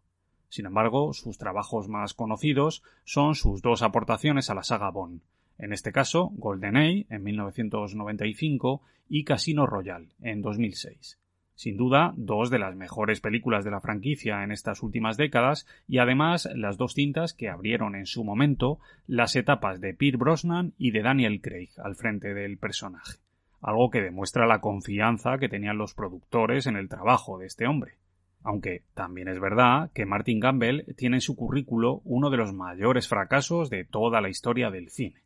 Sin 0.48 0.66
embargo, 0.66 1.12
sus 1.12 1.38
trabajos 1.38 1.88
más 1.88 2.14
conocidos 2.14 2.82
son 3.04 3.34
sus 3.34 3.62
dos 3.62 3.82
aportaciones 3.82 4.50
a 4.50 4.54
la 4.54 4.62
saga 4.62 4.90
Bond, 4.90 5.20
en 5.58 5.72
este 5.72 5.92
caso 5.92 6.30
GoldenEye 6.34 7.06
en 7.10 7.22
1995 7.22 8.82
y 9.08 9.24
Casino 9.24 9.66
Royale 9.66 10.08
en 10.20 10.40
2006. 10.40 11.18
Sin 11.58 11.76
duda, 11.76 12.14
dos 12.16 12.50
de 12.50 12.60
las 12.60 12.76
mejores 12.76 13.20
películas 13.20 13.64
de 13.64 13.72
la 13.72 13.80
franquicia 13.80 14.44
en 14.44 14.52
estas 14.52 14.80
últimas 14.80 15.16
décadas 15.16 15.66
y 15.88 15.98
además 15.98 16.48
las 16.54 16.76
dos 16.76 16.94
cintas 16.94 17.34
que 17.34 17.48
abrieron 17.48 17.96
en 17.96 18.06
su 18.06 18.22
momento 18.22 18.78
las 19.08 19.34
etapas 19.34 19.80
de 19.80 19.92
Pierre 19.92 20.18
Brosnan 20.18 20.74
y 20.78 20.92
de 20.92 21.02
Daniel 21.02 21.40
Craig 21.40 21.70
al 21.82 21.96
frente 21.96 22.32
del 22.32 22.58
personaje, 22.58 23.18
algo 23.60 23.90
que 23.90 24.02
demuestra 24.02 24.46
la 24.46 24.60
confianza 24.60 25.38
que 25.38 25.48
tenían 25.48 25.78
los 25.78 25.94
productores 25.94 26.68
en 26.68 26.76
el 26.76 26.88
trabajo 26.88 27.38
de 27.38 27.46
este 27.46 27.66
hombre. 27.66 27.94
Aunque 28.42 28.82
también 28.94 29.28
es 29.28 29.40
verdad 29.40 29.90
que 29.92 30.06
Martin 30.06 30.40
Campbell 30.40 30.84
tiene 30.96 31.16
en 31.16 31.20
su 31.20 31.36
currículo 31.36 32.00
uno 32.04 32.30
de 32.30 32.36
los 32.36 32.52
mayores 32.52 33.08
fracasos 33.08 33.70
de 33.70 33.84
toda 33.84 34.20
la 34.20 34.28
historia 34.28 34.70
del 34.70 34.90
cine, 34.90 35.22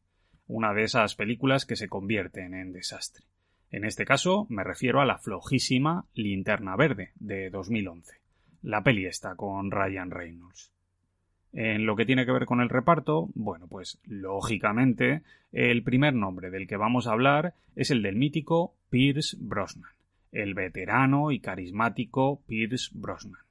una 0.46 0.72
de 0.72 0.84
esas 0.84 1.14
películas 1.14 1.66
que 1.66 1.76
se 1.76 1.88
convierten 1.88 2.54
en 2.54 2.72
desastre. 2.72 3.24
En 3.70 3.84
este 3.84 4.04
caso 4.04 4.46
me 4.50 4.64
refiero 4.64 5.00
a 5.00 5.06
la 5.06 5.18
flojísima 5.18 6.04
Linterna 6.14 6.76
Verde 6.76 7.12
de 7.16 7.48
2011. 7.50 8.16
La 8.62 8.82
peli 8.82 9.06
está 9.06 9.34
con 9.34 9.70
Ryan 9.70 10.10
Reynolds. 10.10 10.72
En 11.52 11.84
lo 11.84 11.96
que 11.96 12.06
tiene 12.06 12.24
que 12.24 12.32
ver 12.32 12.46
con 12.46 12.60
el 12.60 12.70
reparto, 12.70 13.28
bueno, 13.34 13.66
pues 13.66 13.98
lógicamente 14.04 15.22
el 15.52 15.82
primer 15.82 16.14
nombre 16.14 16.50
del 16.50 16.66
que 16.66 16.76
vamos 16.76 17.06
a 17.06 17.12
hablar 17.12 17.54
es 17.76 17.90
el 17.90 18.02
del 18.02 18.16
mítico 18.16 18.74
Pierce 18.88 19.36
Brosnan, 19.38 19.90
el 20.32 20.54
veterano 20.54 21.30
y 21.30 21.40
carismático 21.40 22.42
Pierce 22.46 22.90
Brosnan, 22.92 23.42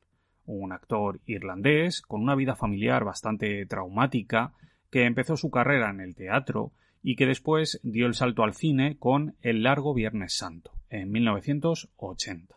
un 0.45 0.73
actor 0.73 1.21
irlandés 1.25 2.01
con 2.01 2.21
una 2.21 2.35
vida 2.35 2.55
familiar 2.55 3.05
bastante 3.05 3.65
traumática 3.67 4.53
que 4.89 5.05
empezó 5.05 5.37
su 5.37 5.49
carrera 5.49 5.89
en 5.91 6.01
el 6.01 6.15
teatro 6.15 6.73
y 7.03 7.15
que 7.15 7.25
después 7.25 7.79
dio 7.83 8.07
el 8.07 8.13
salto 8.13 8.43
al 8.43 8.53
cine 8.53 8.97
con 8.97 9.35
El 9.41 9.63
largo 9.63 9.93
Viernes 9.93 10.35
Santo, 10.35 10.71
en 10.89 11.11
1980. 11.11 12.55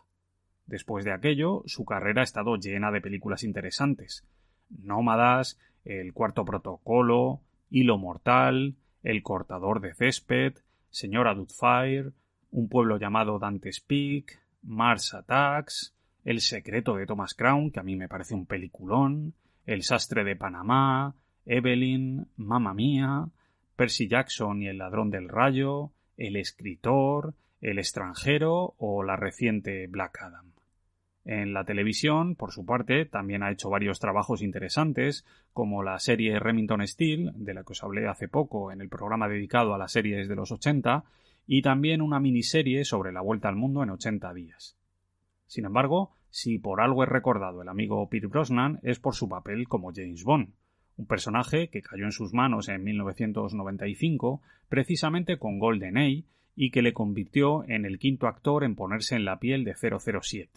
Después 0.65 1.05
de 1.05 1.13
aquello, 1.13 1.63
su 1.65 1.85
carrera 1.85 2.21
ha 2.21 2.23
estado 2.23 2.55
llena 2.57 2.91
de 2.91 3.01
películas 3.01 3.43
interesantes. 3.43 4.25
Nómadas, 4.69 5.59
El 5.83 6.13
cuarto 6.13 6.43
protocolo, 6.45 7.41
Hilo 7.69 7.97
mortal, 7.97 8.75
El 9.03 9.23
cortador 9.23 9.81
de 9.81 9.93
césped, 9.93 10.55
Señora 10.89 11.33
Doubtfire, 11.33 12.11
Un 12.55 12.69
pueblo 12.69 12.97
llamado 12.97 13.37
Dante's 13.37 13.81
Peak, 13.81 14.39
Mars 14.63 15.13
Attacks, 15.13 15.93
El 16.23 16.39
secreto 16.39 16.95
de 16.95 17.05
Thomas 17.05 17.33
Crown, 17.33 17.69
que 17.69 17.81
a 17.81 17.83
mí 17.83 17.97
me 17.97 18.07
parece 18.07 18.33
un 18.33 18.45
peliculón, 18.45 19.33
El 19.65 19.83
sastre 19.83 20.23
de 20.23 20.37
Panamá, 20.37 21.15
Evelyn, 21.45 22.27
Mamma 22.37 22.73
Mía, 22.73 23.27
Percy 23.75 24.07
Jackson 24.07 24.61
y 24.61 24.67
el 24.69 24.77
ladrón 24.77 25.11
del 25.11 25.27
rayo, 25.27 25.91
El 26.15 26.37
escritor, 26.37 27.33
El 27.59 27.77
extranjero 27.77 28.75
o 28.77 29.03
la 29.03 29.17
reciente 29.17 29.87
Black 29.87 30.21
Adam. 30.21 30.53
En 31.25 31.51
la 31.51 31.65
televisión, 31.65 32.35
por 32.35 32.53
su 32.53 32.65
parte, 32.65 33.03
también 33.03 33.43
ha 33.43 33.51
hecho 33.51 33.69
varios 33.69 33.99
trabajos 33.99 34.41
interesantes, 34.41 35.25
como 35.51 35.83
la 35.83 35.99
serie 35.99 36.39
Remington 36.39 36.87
Steel, 36.87 37.33
de 37.35 37.53
la 37.53 37.65
que 37.65 37.73
os 37.73 37.83
hablé 37.83 38.07
hace 38.07 38.29
poco 38.29 38.71
en 38.71 38.79
el 38.79 38.87
programa 38.87 39.27
dedicado 39.27 39.73
a 39.73 39.77
las 39.77 39.91
series 39.91 40.29
de 40.29 40.35
los 40.37 40.53
80, 40.53 41.03
y 41.47 41.61
también 41.61 42.01
una 42.01 42.19
miniserie 42.19 42.85
sobre 42.85 43.11
la 43.11 43.21
vuelta 43.21 43.49
al 43.49 43.55
mundo 43.55 43.83
en 43.83 43.91
80 43.91 44.33
días. 44.33 44.77
Sin 45.47 45.65
embargo, 45.65 46.15
si 46.29 46.57
por 46.57 46.81
algo 46.81 47.03
es 47.03 47.09
recordado 47.09 47.61
el 47.61 47.69
amigo 47.69 48.09
Pierre 48.09 48.27
Brosnan 48.27 48.79
es 48.83 48.99
por 48.99 49.15
su 49.15 49.29
papel 49.29 49.67
como 49.67 49.93
James 49.93 50.23
Bond, 50.23 50.49
un 50.97 51.05
personaje 51.05 51.69
que 51.69 51.81
cayó 51.81 52.05
en 52.05 52.11
sus 52.11 52.33
manos 52.33 52.69
en 52.69 52.83
1995 52.83 54.41
precisamente 54.69 55.37
con 55.37 55.59
GoldenEye 55.59 56.25
y 56.55 56.71
que 56.71 56.81
le 56.81 56.93
convirtió 56.93 57.63
en 57.67 57.85
el 57.85 57.99
quinto 57.99 58.27
actor 58.27 58.63
en 58.63 58.75
ponerse 58.75 59.15
en 59.15 59.25
la 59.25 59.39
piel 59.39 59.63
de 59.63 59.75
007. 59.75 60.49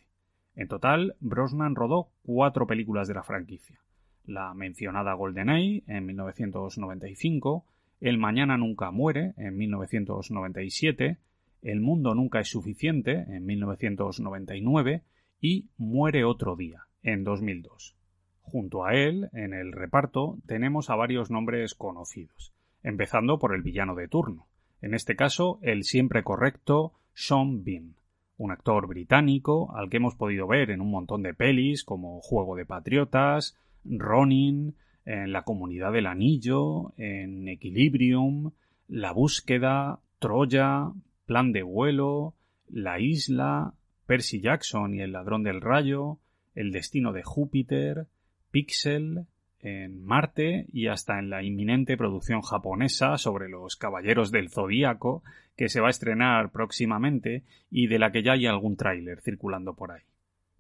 En 0.55 0.68
total, 0.68 1.16
Brosnan 1.20 1.74
rodó 1.74 2.11
cuatro 2.22 2.66
películas 2.66 3.09
de 3.09 3.14
la 3.14 3.22
franquicia. 3.22 3.81
La 4.24 4.55
mencionada 4.55 5.14
GoldenEye 5.14 5.83
en 5.87 6.07
1995, 6.07 7.64
El 8.00 8.16
Mañana 8.16 8.56
Nunca 8.56 8.92
Muere 8.92 9.34
en 9.38 9.56
1997, 9.56 11.18
El 11.62 11.80
Mundo 11.80 12.14
Nunca 12.14 12.38
es 12.38 12.48
Suficiente 12.48 13.24
en 13.28 13.44
1999 13.44 15.02
y 15.40 15.66
Muere 15.76 16.24
Otro 16.24 16.54
Día 16.54 16.87
en 17.02 17.24
2002. 17.24 17.96
Junto 18.42 18.84
a 18.84 18.94
él, 18.94 19.28
en 19.32 19.52
el 19.52 19.72
reparto, 19.72 20.38
tenemos 20.46 20.90
a 20.90 20.94
varios 20.96 21.30
nombres 21.30 21.74
conocidos, 21.74 22.52
empezando 22.84 23.40
por 23.40 23.52
el 23.52 23.62
villano 23.62 23.96
de 23.96 24.06
turno, 24.06 24.46
en 24.80 24.94
este 24.94 25.16
caso 25.16 25.58
el 25.62 25.82
siempre 25.82 26.22
correcto 26.22 26.92
Sean 27.14 27.64
Bean, 27.64 27.96
un 28.37 28.52
actor 28.52 28.87
británico 28.87 29.74
al 29.76 29.90
que 29.90 29.96
hemos 29.96 30.14
podido 30.14 30.46
ver 30.46 30.70
en 30.70 30.80
un 30.80 30.92
montón 30.92 31.24
de 31.24 31.34
pelis 31.34 31.82
como 31.82 32.20
Juego 32.20 32.54
de 32.54 32.64
Patriotas, 32.64 33.58
Ronin, 33.84 34.76
en 35.09 35.33
La 35.33 35.42
Comunidad 35.42 35.92
del 35.92 36.07
Anillo, 36.07 36.92
en 36.99 37.49
Equilibrium, 37.49 38.53
La 38.88 39.12
Búsqueda, 39.12 40.01
Troya, 40.18 40.92
Plan 41.25 41.51
de 41.53 41.62
Vuelo, 41.62 42.35
La 42.68 43.01
Isla, 43.01 43.73
Percy 44.07 44.42
Jackson 44.42 44.92
y 44.94 45.01
el 45.01 45.12
Ladrón 45.12 45.42
del 45.42 45.62
Rayo, 45.62 46.18
El 46.55 46.73
Destino 46.73 47.14
de 47.14 47.23
Júpiter, 47.23 48.07
Pixel, 48.51 49.25
en 49.61 50.05
Marte 50.05 50.66
y 50.75 50.88
hasta 50.88 51.18
en 51.18 51.31
la 51.31 51.42
inminente 51.42 51.97
producción 51.97 52.42
japonesa 52.42 53.16
sobre 53.16 53.49
los 53.49 53.77
Caballeros 53.77 54.31
del 54.31 54.51
Zodíaco, 54.51 55.23
que 55.57 55.71
se 55.71 55.81
va 55.81 55.87
a 55.87 55.90
estrenar 55.90 56.53
próximamente 56.53 57.44
y 57.71 57.87
de 57.87 57.99
la 57.99 58.12
que 58.12 58.23
ya 58.23 58.33
hay 58.33 58.47
algún 58.47 58.77
tráiler 58.77 59.23
circulando 59.23 59.75
por 59.75 59.92
ahí. 59.92 60.03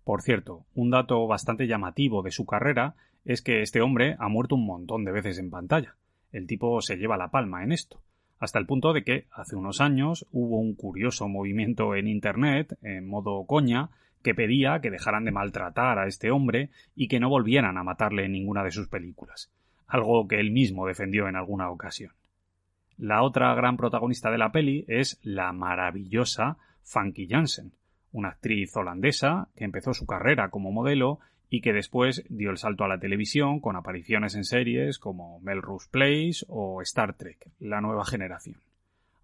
Por 0.04 0.22
cierto, 0.22 0.64
un 0.74 0.88
dato 0.88 1.26
bastante 1.26 1.66
llamativo 1.66 2.22
de 2.22 2.30
su 2.30 2.46
carrera 2.46 2.94
es 3.28 3.42
que 3.42 3.60
este 3.60 3.82
hombre 3.82 4.16
ha 4.18 4.28
muerto 4.28 4.54
un 4.54 4.64
montón 4.64 5.04
de 5.04 5.12
veces 5.12 5.38
en 5.38 5.50
pantalla. 5.50 5.96
El 6.32 6.46
tipo 6.46 6.80
se 6.80 6.96
lleva 6.96 7.18
la 7.18 7.30
palma 7.30 7.62
en 7.62 7.72
esto, 7.72 8.00
hasta 8.38 8.58
el 8.58 8.64
punto 8.64 8.94
de 8.94 9.04
que 9.04 9.26
hace 9.30 9.54
unos 9.54 9.82
años 9.82 10.26
hubo 10.32 10.58
un 10.58 10.74
curioso 10.74 11.28
movimiento 11.28 11.94
en 11.94 12.08
Internet, 12.08 12.78
en 12.80 13.06
modo 13.06 13.44
coña, 13.44 13.90
que 14.22 14.34
pedía 14.34 14.80
que 14.80 14.90
dejaran 14.90 15.26
de 15.26 15.30
maltratar 15.30 15.98
a 15.98 16.06
este 16.06 16.30
hombre 16.30 16.70
y 16.96 17.08
que 17.08 17.20
no 17.20 17.28
volvieran 17.28 17.76
a 17.76 17.84
matarle 17.84 18.24
en 18.24 18.32
ninguna 18.32 18.64
de 18.64 18.70
sus 18.70 18.88
películas, 18.88 19.52
algo 19.86 20.26
que 20.26 20.40
él 20.40 20.50
mismo 20.50 20.86
defendió 20.86 21.28
en 21.28 21.36
alguna 21.36 21.68
ocasión. 21.70 22.12
La 22.96 23.22
otra 23.22 23.54
gran 23.54 23.76
protagonista 23.76 24.30
de 24.30 24.38
la 24.38 24.52
peli 24.52 24.86
es 24.88 25.20
la 25.22 25.52
maravillosa 25.52 26.56
Funky 26.82 27.28
Jansen, 27.28 27.72
una 28.10 28.30
actriz 28.30 28.74
holandesa 28.74 29.48
que 29.54 29.64
empezó 29.64 29.92
su 29.92 30.06
carrera 30.06 30.48
como 30.48 30.72
modelo 30.72 31.20
y 31.50 31.60
que 31.60 31.72
después 31.72 32.24
dio 32.28 32.50
el 32.50 32.58
salto 32.58 32.84
a 32.84 32.88
la 32.88 32.98
televisión 32.98 33.60
con 33.60 33.76
apariciones 33.76 34.34
en 34.34 34.44
series 34.44 34.98
como 34.98 35.40
Melrose 35.40 35.88
Place 35.90 36.44
o 36.48 36.82
Star 36.82 37.14
Trek, 37.14 37.50
la 37.58 37.80
nueva 37.80 38.04
generación 38.04 38.60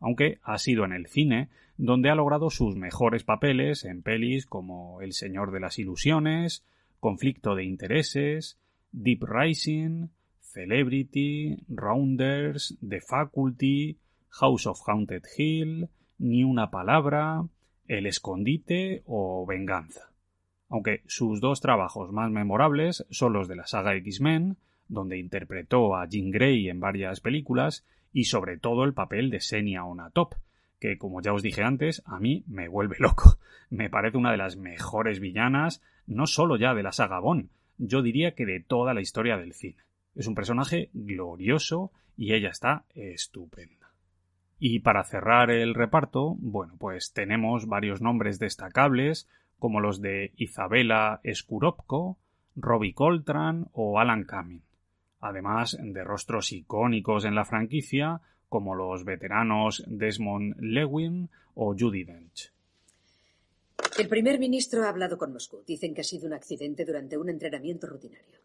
aunque 0.04 0.38
ha 0.42 0.58
sido 0.58 0.84
en 0.84 0.92
el 0.92 1.06
cine 1.06 1.48
donde 1.78 2.10
ha 2.10 2.14
logrado 2.14 2.50
sus 2.50 2.76
mejores 2.76 3.24
papeles 3.24 3.84
en 3.86 4.02
pelis 4.02 4.44
como 4.44 5.00
El 5.00 5.14
Señor 5.14 5.50
de 5.50 5.60
las 5.60 5.78
Ilusiones, 5.78 6.62
Conflicto 7.00 7.54
de 7.54 7.64
Intereses, 7.64 8.58
Deep 8.92 9.24
Rising, 9.24 10.08
Celebrity, 10.40 11.56
Rounders, 11.68 12.76
The 12.86 13.00
Faculty, 13.00 13.96
House 14.28 14.66
of 14.66 14.78
Haunted 14.86 15.22
Hill, 15.38 15.88
Ni 16.18 16.44
una 16.44 16.70
palabra, 16.70 17.42
El 17.88 18.06
Escondite 18.06 19.02
o 19.06 19.46
Venganza. 19.46 20.13
Aunque 20.68 21.02
sus 21.06 21.40
dos 21.40 21.60
trabajos 21.60 22.12
más 22.12 22.30
memorables 22.30 23.06
son 23.10 23.32
los 23.32 23.48
de 23.48 23.56
la 23.56 23.66
saga 23.66 23.94
X-Men, 23.94 24.56
donde 24.88 25.18
interpretó 25.18 25.96
a 25.96 26.06
Jean 26.08 26.30
Grey 26.30 26.68
en 26.68 26.80
varias 26.80 27.20
películas, 27.20 27.86
y 28.12 28.24
sobre 28.24 28.58
todo 28.58 28.84
el 28.84 28.94
papel 28.94 29.30
de 29.30 29.40
Senia 29.40 29.84
Onatop, 29.84 30.34
que 30.78 30.98
como 30.98 31.20
ya 31.20 31.32
os 31.32 31.42
dije 31.42 31.62
antes, 31.62 32.02
a 32.06 32.20
mí 32.20 32.44
me 32.46 32.68
vuelve 32.68 32.96
loco. 32.98 33.38
Me 33.70 33.90
parece 33.90 34.18
una 34.18 34.30
de 34.30 34.36
las 34.36 34.56
mejores 34.56 35.18
villanas, 35.18 35.82
no 36.06 36.26
solo 36.26 36.56
ya 36.56 36.74
de 36.74 36.82
la 36.82 36.92
saga 36.92 37.18
Bond, 37.18 37.48
yo 37.78 38.02
diría 38.02 38.34
que 38.34 38.46
de 38.46 38.60
toda 38.60 38.94
la 38.94 39.00
historia 39.00 39.36
del 39.36 39.54
cine. 39.54 39.82
Es 40.14 40.26
un 40.26 40.34
personaje 40.34 40.90
glorioso 40.92 41.90
y 42.16 42.34
ella 42.34 42.50
está 42.50 42.84
estupenda. 42.94 43.90
Y 44.58 44.80
para 44.80 45.02
cerrar 45.04 45.50
el 45.50 45.74
reparto, 45.74 46.36
bueno, 46.38 46.74
pues 46.78 47.12
tenemos 47.12 47.66
varios 47.66 48.00
nombres 48.00 48.38
destacables, 48.38 49.28
como 49.64 49.80
los 49.80 50.02
de 50.02 50.34
Isabella 50.36 51.22
Skuropko, 51.24 52.18
Robbie 52.54 52.92
Coltrane 52.92 53.64
o 53.72 53.98
Alan 53.98 54.24
Cumming 54.24 54.60
además 55.24 55.78
de 55.80 56.04
rostros 56.04 56.52
icónicos 56.52 57.24
en 57.24 57.34
la 57.34 57.46
franquicia 57.46 58.20
como 58.50 58.74
los 58.74 59.06
veteranos 59.06 59.82
Desmond 59.86 60.56
Lewin 60.60 61.30
o 61.54 61.74
Judy 61.74 62.04
Dench. 62.04 62.52
El 63.96 64.08
primer 64.08 64.38
ministro 64.38 64.84
ha 64.84 64.90
hablado 64.90 65.16
con 65.16 65.32
Moscú. 65.32 65.62
Dicen 65.66 65.94
que 65.94 66.02
ha 66.02 66.04
sido 66.04 66.26
un 66.26 66.34
accidente 66.34 66.84
durante 66.84 67.16
un 67.16 67.30
entrenamiento 67.30 67.86
rutinario. 67.86 68.38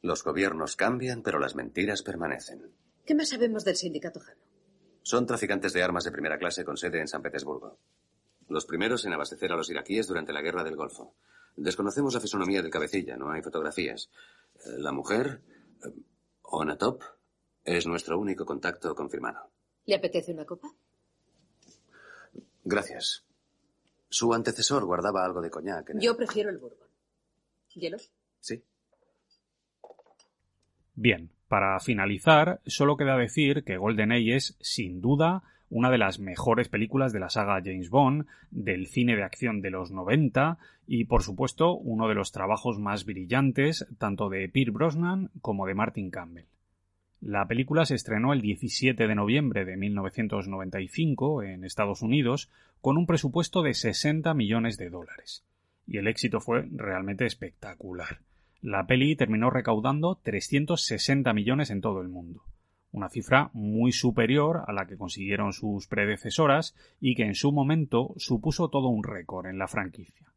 Los 0.00 0.22
gobiernos 0.22 0.76
cambian, 0.76 1.22
pero 1.22 1.40
las 1.40 1.56
mentiras 1.56 2.02
permanecen. 2.02 2.70
¿Qué 3.04 3.16
más 3.16 3.30
sabemos 3.30 3.64
del 3.64 3.74
sindicato 3.74 4.20
Jano? 4.20 4.40
Son 5.02 5.26
traficantes 5.26 5.72
de 5.72 5.82
armas 5.82 6.04
de 6.04 6.12
primera 6.12 6.38
clase 6.38 6.64
con 6.64 6.76
sede 6.76 7.00
en 7.00 7.08
San 7.08 7.22
Petersburgo. 7.22 7.78
Los 8.52 8.66
primeros 8.66 9.02
en 9.06 9.14
abastecer 9.14 9.50
a 9.50 9.56
los 9.56 9.70
iraquíes 9.70 10.06
durante 10.06 10.30
la 10.34 10.42
guerra 10.42 10.62
del 10.62 10.76
Golfo. 10.76 11.14
Desconocemos 11.56 12.12
la 12.12 12.20
fisonomía 12.20 12.60
del 12.60 12.70
cabecilla, 12.70 13.16
no 13.16 13.30
hay 13.30 13.40
fotografías. 13.40 14.10
Eh, 14.56 14.76
La 14.76 14.92
mujer, 14.92 15.40
eh, 15.82 15.88
Onatop, 16.42 17.02
es 17.64 17.86
nuestro 17.86 18.18
único 18.18 18.44
contacto 18.44 18.94
confirmado. 18.94 19.48
¿Le 19.86 19.94
apetece 19.94 20.32
una 20.34 20.44
copa? 20.44 20.68
Gracias. 22.64 23.24
Su 24.10 24.34
antecesor 24.34 24.84
guardaba 24.84 25.24
algo 25.24 25.40
de 25.40 25.48
coñac. 25.50 25.88
en 25.88 25.96
el- 25.96 26.02
Yo 26.02 26.14
prefiero 26.14 26.50
el 26.50 26.58
bourbon. 26.58 26.88
¿Hielos? 27.74 28.12
Sí. 28.40 28.62
Bien, 30.94 31.30
para 31.48 31.80
finalizar, 31.80 32.60
solo 32.66 32.98
queda 32.98 33.16
decir 33.16 33.64
que 33.64 33.78
GoldenEye 33.78 34.36
es, 34.36 34.56
sin 34.60 35.00
duda, 35.00 35.42
una 35.72 35.90
de 35.90 35.96
las 35.96 36.18
mejores 36.18 36.68
películas 36.68 37.14
de 37.14 37.20
la 37.20 37.30
saga 37.30 37.62
James 37.64 37.88
Bond, 37.88 38.26
del 38.50 38.86
cine 38.86 39.16
de 39.16 39.22
acción 39.22 39.62
de 39.62 39.70
los 39.70 39.90
90 39.90 40.58
y, 40.86 41.04
por 41.04 41.22
supuesto, 41.22 41.72
uno 41.74 42.08
de 42.08 42.14
los 42.14 42.30
trabajos 42.30 42.78
más 42.78 43.06
brillantes 43.06 43.86
tanto 43.96 44.28
de 44.28 44.50
Pierce 44.50 44.70
Brosnan 44.70 45.30
como 45.40 45.66
de 45.66 45.74
Martin 45.74 46.10
Campbell. 46.10 46.44
La 47.22 47.48
película 47.48 47.86
se 47.86 47.94
estrenó 47.94 48.34
el 48.34 48.42
17 48.42 49.06
de 49.06 49.14
noviembre 49.14 49.64
de 49.64 49.78
1995 49.78 51.42
en 51.42 51.64
Estados 51.64 52.02
Unidos 52.02 52.50
con 52.82 52.98
un 52.98 53.06
presupuesto 53.06 53.62
de 53.62 53.72
60 53.72 54.34
millones 54.34 54.76
de 54.76 54.90
dólares. 54.90 55.42
Y 55.86 55.96
el 55.96 56.06
éxito 56.06 56.40
fue 56.40 56.68
realmente 56.70 57.24
espectacular. 57.24 58.18
La 58.60 58.86
peli 58.86 59.16
terminó 59.16 59.48
recaudando 59.48 60.20
360 60.22 61.32
millones 61.32 61.70
en 61.70 61.80
todo 61.80 62.02
el 62.02 62.08
mundo, 62.08 62.42
una 62.92 63.08
cifra 63.08 63.50
muy 63.54 63.90
superior 63.90 64.62
a 64.66 64.72
la 64.72 64.86
que 64.86 64.96
consiguieron 64.96 65.52
sus 65.52 65.88
predecesoras 65.88 66.74
y 67.00 67.14
que 67.14 67.24
en 67.24 67.34
su 67.34 67.50
momento 67.50 68.14
supuso 68.18 68.68
todo 68.68 68.88
un 68.88 69.02
récord 69.02 69.46
en 69.46 69.58
la 69.58 69.66
franquicia. 69.66 70.32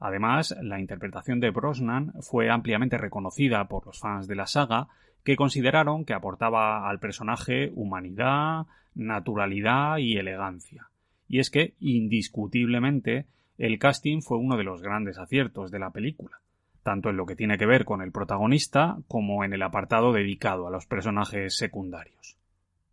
Además, 0.00 0.56
la 0.60 0.80
interpretación 0.80 1.40
de 1.40 1.50
Brosnan 1.50 2.12
fue 2.20 2.50
ampliamente 2.50 2.98
reconocida 2.98 3.68
por 3.68 3.86
los 3.86 4.00
fans 4.00 4.26
de 4.26 4.34
la 4.34 4.46
saga, 4.46 4.88
que 5.22 5.36
consideraron 5.36 6.04
que 6.04 6.12
aportaba 6.12 6.88
al 6.88 6.98
personaje 6.98 7.70
humanidad, 7.74 8.66
naturalidad 8.94 9.96
y 9.98 10.16
elegancia. 10.16 10.88
Y 11.28 11.38
es 11.38 11.50
que, 11.50 11.74
indiscutiblemente, 11.80 13.26
el 13.56 13.78
casting 13.78 14.20
fue 14.20 14.36
uno 14.36 14.56
de 14.56 14.64
los 14.64 14.82
grandes 14.82 15.18
aciertos 15.18 15.70
de 15.70 15.78
la 15.78 15.90
película, 15.90 16.40
tanto 16.84 17.10
en 17.10 17.16
lo 17.16 17.26
que 17.26 17.34
tiene 17.34 17.58
que 17.58 17.66
ver 17.66 17.84
con 17.84 18.02
el 18.02 18.12
protagonista 18.12 18.98
como 19.08 19.42
en 19.42 19.52
el 19.52 19.62
apartado 19.62 20.12
dedicado 20.12 20.68
a 20.68 20.70
los 20.70 20.86
personajes 20.86 21.56
secundarios. 21.56 22.36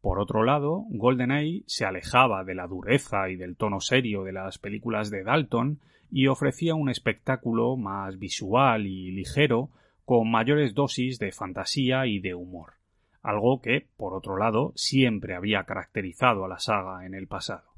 Por 0.01 0.17
otro 0.17 0.43
lado, 0.43 0.85
GoldenEye 0.89 1.63
se 1.67 1.85
alejaba 1.85 2.43
de 2.43 2.55
la 2.55 2.65
dureza 2.65 3.29
y 3.29 3.35
del 3.35 3.55
tono 3.55 3.79
serio 3.79 4.23
de 4.23 4.31
las 4.31 4.57
películas 4.57 5.11
de 5.11 5.23
Dalton 5.23 5.79
y 6.09 6.27
ofrecía 6.27 6.73
un 6.73 6.89
espectáculo 6.89 7.77
más 7.77 8.17
visual 8.17 8.87
y 8.87 9.11
ligero 9.11 9.69
con 10.05 10.31
mayores 10.31 10.73
dosis 10.73 11.19
de 11.19 11.31
fantasía 11.31 12.07
y 12.07 12.19
de 12.19 12.33
humor, 12.33 12.73
algo 13.21 13.61
que, 13.61 13.87
por 13.97 14.13
otro 14.13 14.37
lado, 14.37 14.73
siempre 14.75 15.35
había 15.35 15.65
caracterizado 15.65 16.45
a 16.45 16.47
la 16.49 16.59
saga 16.59 17.05
en 17.05 17.13
el 17.13 17.27
pasado. 17.27 17.70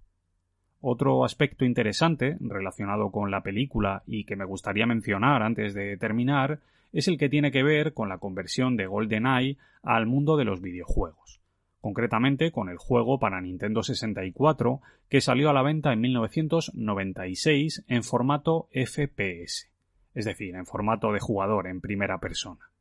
Otro 0.86 1.24
aspecto 1.24 1.64
interesante 1.64 2.36
relacionado 2.42 3.10
con 3.10 3.32
la 3.32 3.42
película 3.42 4.04
y 4.06 4.26
que 4.26 4.36
me 4.36 4.44
gustaría 4.44 4.86
mencionar 4.86 5.42
antes 5.42 5.74
de 5.74 5.96
terminar 5.96 6.60
es 6.92 7.08
el 7.08 7.18
que 7.18 7.30
tiene 7.30 7.54
que 7.54 7.64
ver 7.64 7.94
con 7.94 8.10
la 8.10 8.18
conversión 8.18 8.76
de 8.76 8.86
GoldenEye 8.86 9.58
al 9.82 10.08
mundo 10.08 10.36
de 10.36 10.44
los 10.44 10.60
videojuegos, 10.60 11.40
concretamente 11.80 12.52
con 12.52 12.68
el 12.68 12.76
juego 12.76 13.18
para 13.18 13.40
Nintendo 13.40 13.82
64 13.82 14.82
que 15.08 15.22
salió 15.22 15.50
a 15.50 15.54
la 15.54 15.62
venta 15.62 15.94
en 15.94 16.02
1996 16.02 17.86
en 17.88 18.04
formato 18.04 18.68
FPS, 18.74 19.72
es 20.14 20.26
decir, 20.26 20.54
en 20.54 20.66
formato 20.66 21.14
de 21.14 21.22
jugador 21.22 21.68
en 21.68 21.80
primera 21.80 22.18
persona. 22.18 22.72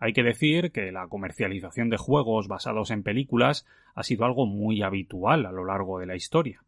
Hay 0.00 0.12
que 0.12 0.24
decir 0.24 0.72
que 0.72 0.90
la 0.90 1.06
comercialización 1.06 1.88
de 1.88 1.98
juegos 1.98 2.48
basados 2.48 2.90
en 2.90 3.04
películas 3.04 3.64
ha 3.94 4.02
sido 4.02 4.24
algo 4.24 4.44
muy 4.44 4.82
habitual 4.82 5.46
a 5.46 5.52
lo 5.52 5.64
largo 5.64 6.00
de 6.00 6.06
la 6.06 6.16
historia 6.16 6.64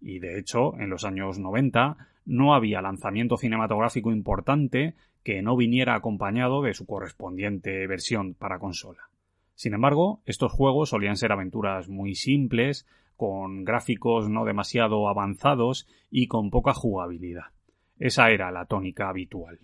y 0.00 0.18
de 0.18 0.38
hecho 0.38 0.78
en 0.78 0.90
los 0.90 1.04
años 1.04 1.38
90 1.38 1.96
no 2.24 2.54
había 2.54 2.82
lanzamiento 2.82 3.36
cinematográfico 3.36 4.12
importante 4.12 4.94
que 5.22 5.42
no 5.42 5.56
viniera 5.56 5.94
acompañado 5.94 6.62
de 6.62 6.74
su 6.74 6.86
correspondiente 6.86 7.86
versión 7.86 8.34
para 8.34 8.58
consola. 8.58 9.10
Sin 9.54 9.74
embargo, 9.74 10.22
estos 10.24 10.52
juegos 10.52 10.90
solían 10.90 11.16
ser 11.16 11.32
aventuras 11.32 11.88
muy 11.88 12.14
simples, 12.14 12.86
con 13.16 13.64
gráficos 13.64 14.30
no 14.30 14.46
demasiado 14.46 15.08
avanzados 15.08 15.86
y 16.10 16.26
con 16.28 16.50
poca 16.50 16.72
jugabilidad. 16.72 17.52
Esa 17.98 18.30
era 18.30 18.50
la 18.50 18.64
tónica 18.64 19.10
habitual. 19.10 19.58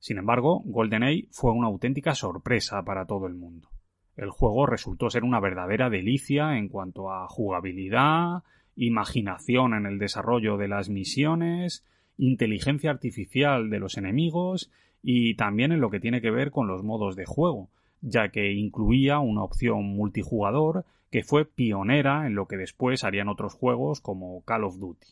Sin 0.00 0.18
embargo, 0.18 0.62
GoldenEye 0.64 1.28
fue 1.30 1.52
una 1.52 1.68
auténtica 1.68 2.14
sorpresa 2.14 2.82
para 2.82 3.06
todo 3.06 3.28
el 3.28 3.34
mundo. 3.34 3.68
El 4.16 4.30
juego 4.30 4.66
resultó 4.66 5.10
ser 5.10 5.22
una 5.22 5.38
verdadera 5.38 5.90
delicia 5.90 6.58
en 6.58 6.68
cuanto 6.68 7.12
a 7.12 7.28
jugabilidad, 7.28 8.42
imaginación 8.78 9.74
en 9.74 9.86
el 9.86 9.98
desarrollo 9.98 10.56
de 10.56 10.68
las 10.68 10.88
misiones, 10.88 11.84
inteligencia 12.16 12.90
artificial 12.90 13.70
de 13.70 13.80
los 13.80 13.98
enemigos 13.98 14.70
y 15.02 15.34
también 15.34 15.72
en 15.72 15.80
lo 15.80 15.90
que 15.90 16.00
tiene 16.00 16.20
que 16.20 16.30
ver 16.30 16.50
con 16.50 16.68
los 16.68 16.82
modos 16.82 17.16
de 17.16 17.26
juego, 17.26 17.68
ya 18.00 18.30
que 18.30 18.52
incluía 18.52 19.18
una 19.18 19.42
opción 19.42 19.84
multijugador 19.84 20.84
que 21.10 21.24
fue 21.24 21.44
pionera 21.44 22.26
en 22.26 22.34
lo 22.34 22.46
que 22.46 22.56
después 22.56 23.02
harían 23.02 23.28
otros 23.28 23.54
juegos 23.54 24.00
como 24.00 24.42
Call 24.44 24.64
of 24.64 24.78
Duty. 24.78 25.08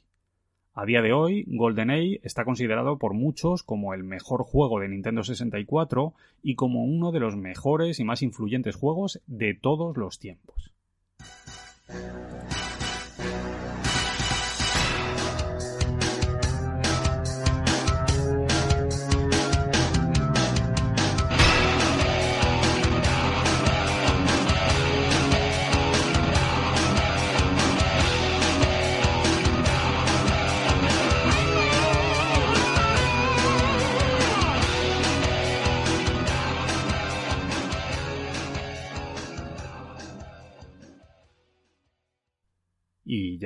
A 0.75 0.85
día 0.85 1.01
de 1.01 1.15
hoy, 1.15 1.47
GoldenEye 1.49 2.21
está 2.23 2.45
considerado 2.45 2.99
por 2.99 3.15
muchos 3.15 3.63
como 3.63 3.95
el 3.95 4.05
mejor 4.05 4.43
juego 4.45 4.79
de 4.79 4.89
Nintendo 4.89 5.23
64 5.23 6.13
y 6.43 6.55
como 6.55 6.85
uno 6.85 7.13
de 7.13 7.21
los 7.21 7.35
mejores 7.35 7.99
y 7.99 8.05
más 8.05 8.21
influyentes 8.23 8.77
juegos 8.77 9.23
de 9.27 9.55
todos 9.55 9.97
los 9.97 10.19
tiempos. 10.19 10.75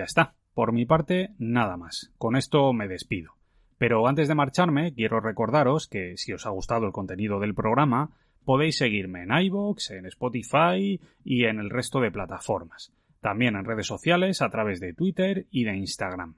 Ya 0.00 0.04
está. 0.04 0.32
Por 0.54 0.72
mi 0.72 0.86
parte, 0.86 1.34
nada 1.38 1.76
más. 1.76 2.10
Con 2.16 2.34
esto 2.34 2.72
me 2.72 2.88
despido. 2.88 3.34
Pero 3.76 4.08
antes 4.08 4.28
de 4.28 4.34
marcharme, 4.34 4.94
quiero 4.94 5.20
recordaros 5.20 5.88
que 5.88 6.16
si 6.16 6.32
os 6.32 6.46
ha 6.46 6.50
gustado 6.50 6.86
el 6.86 6.92
contenido 6.92 7.38
del 7.38 7.54
programa, 7.54 8.10
podéis 8.46 8.78
seguirme 8.78 9.24
en 9.24 9.30
iVoox, 9.30 9.90
en 9.90 10.06
Spotify 10.06 10.98
y 11.22 11.44
en 11.44 11.58
el 11.58 11.68
resto 11.68 12.00
de 12.00 12.10
plataformas. 12.10 12.94
También 13.20 13.56
en 13.56 13.66
redes 13.66 13.86
sociales 13.86 14.40
a 14.40 14.48
través 14.48 14.80
de 14.80 14.94
Twitter 14.94 15.46
y 15.50 15.64
de 15.64 15.76
Instagram. 15.76 16.36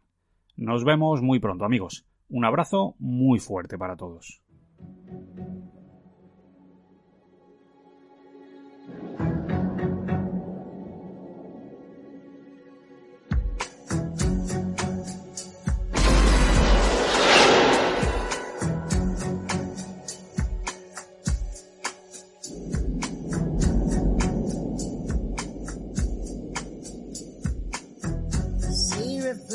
Nos 0.57 0.85
vemos 0.85 1.23
muy 1.23 1.39
pronto, 1.39 1.65
amigos. 1.65 2.05
Un 2.29 2.45
abrazo 2.45 2.97
muy 2.99 3.39
fuerte 3.39 3.79
para 3.79 3.97
todos. 3.97 4.43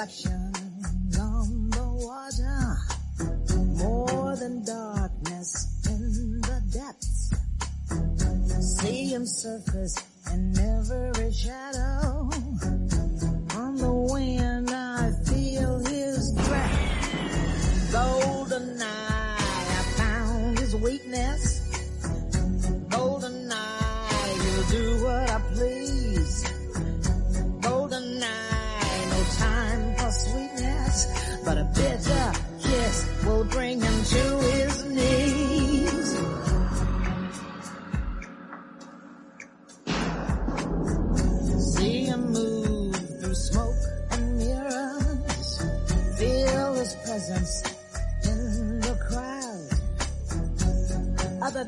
See 0.08 0.30
reflection 0.30 1.20
on 1.20 1.70
the 1.70 1.88
water, 2.06 2.78
more 3.84 4.36
than 4.38 4.64
darkness 4.64 5.86
in 5.90 6.40
the 6.42 6.62
depths. 6.72 7.34
See 8.80 9.08
him 9.08 9.26
surface 9.26 9.96
in 10.32 10.58
every 10.58 11.34
shadow. 11.34 12.07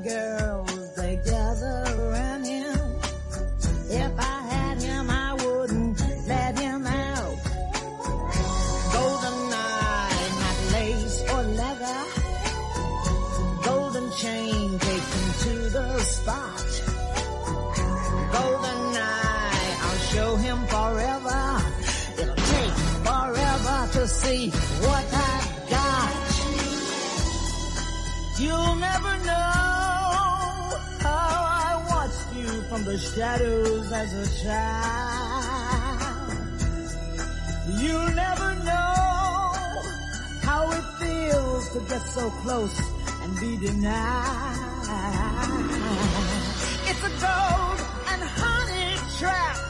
Girls, 0.04 0.96
they 0.96 1.16
gather 1.26 1.84
around 1.98 2.44
him. 2.46 2.80
If 3.90 4.12
I 4.20 4.42
had 4.54 4.82
him, 4.82 5.10
I 5.10 5.34
wouldn't 5.34 6.00
let 6.28 6.58
him 6.58 6.86
out. 6.88 7.38
Golden 8.94 9.40
eye, 9.54 10.30
not 10.40 10.58
lace 10.74 11.24
or 11.34 11.44
leather. 11.62 12.02
Golden 13.64 14.12
chain, 14.12 14.80
take 14.80 15.08
him 15.16 15.30
to 15.46 15.70
the 15.70 16.00
spot. 16.00 16.68
Golden 18.32 18.82
eye, 18.96 19.78
I'll 19.82 20.04
show 20.14 20.36
him 20.38 20.58
forever. 20.68 21.64
It'll 22.20 22.36
take 22.36 22.78
forever 23.04 23.90
to 23.94 24.08
see 24.08 24.52
the 32.90 32.98
shadows 32.98 33.92
as 33.92 34.14
a 34.14 34.44
child. 34.44 36.34
You 37.78 37.98
never 38.16 38.56
know 38.66 39.54
how 40.42 40.72
it 40.72 40.86
feels 41.00 41.70
to 41.74 41.80
get 41.82 42.02
so 42.02 42.32
close 42.42 42.76
and 43.22 43.40
be 43.40 43.58
denied. 43.58 44.56
It's 46.90 47.04
a 47.04 47.14
gold 47.26 47.80
and 48.12 48.22
honey 48.24 48.98
trap. 49.20 49.69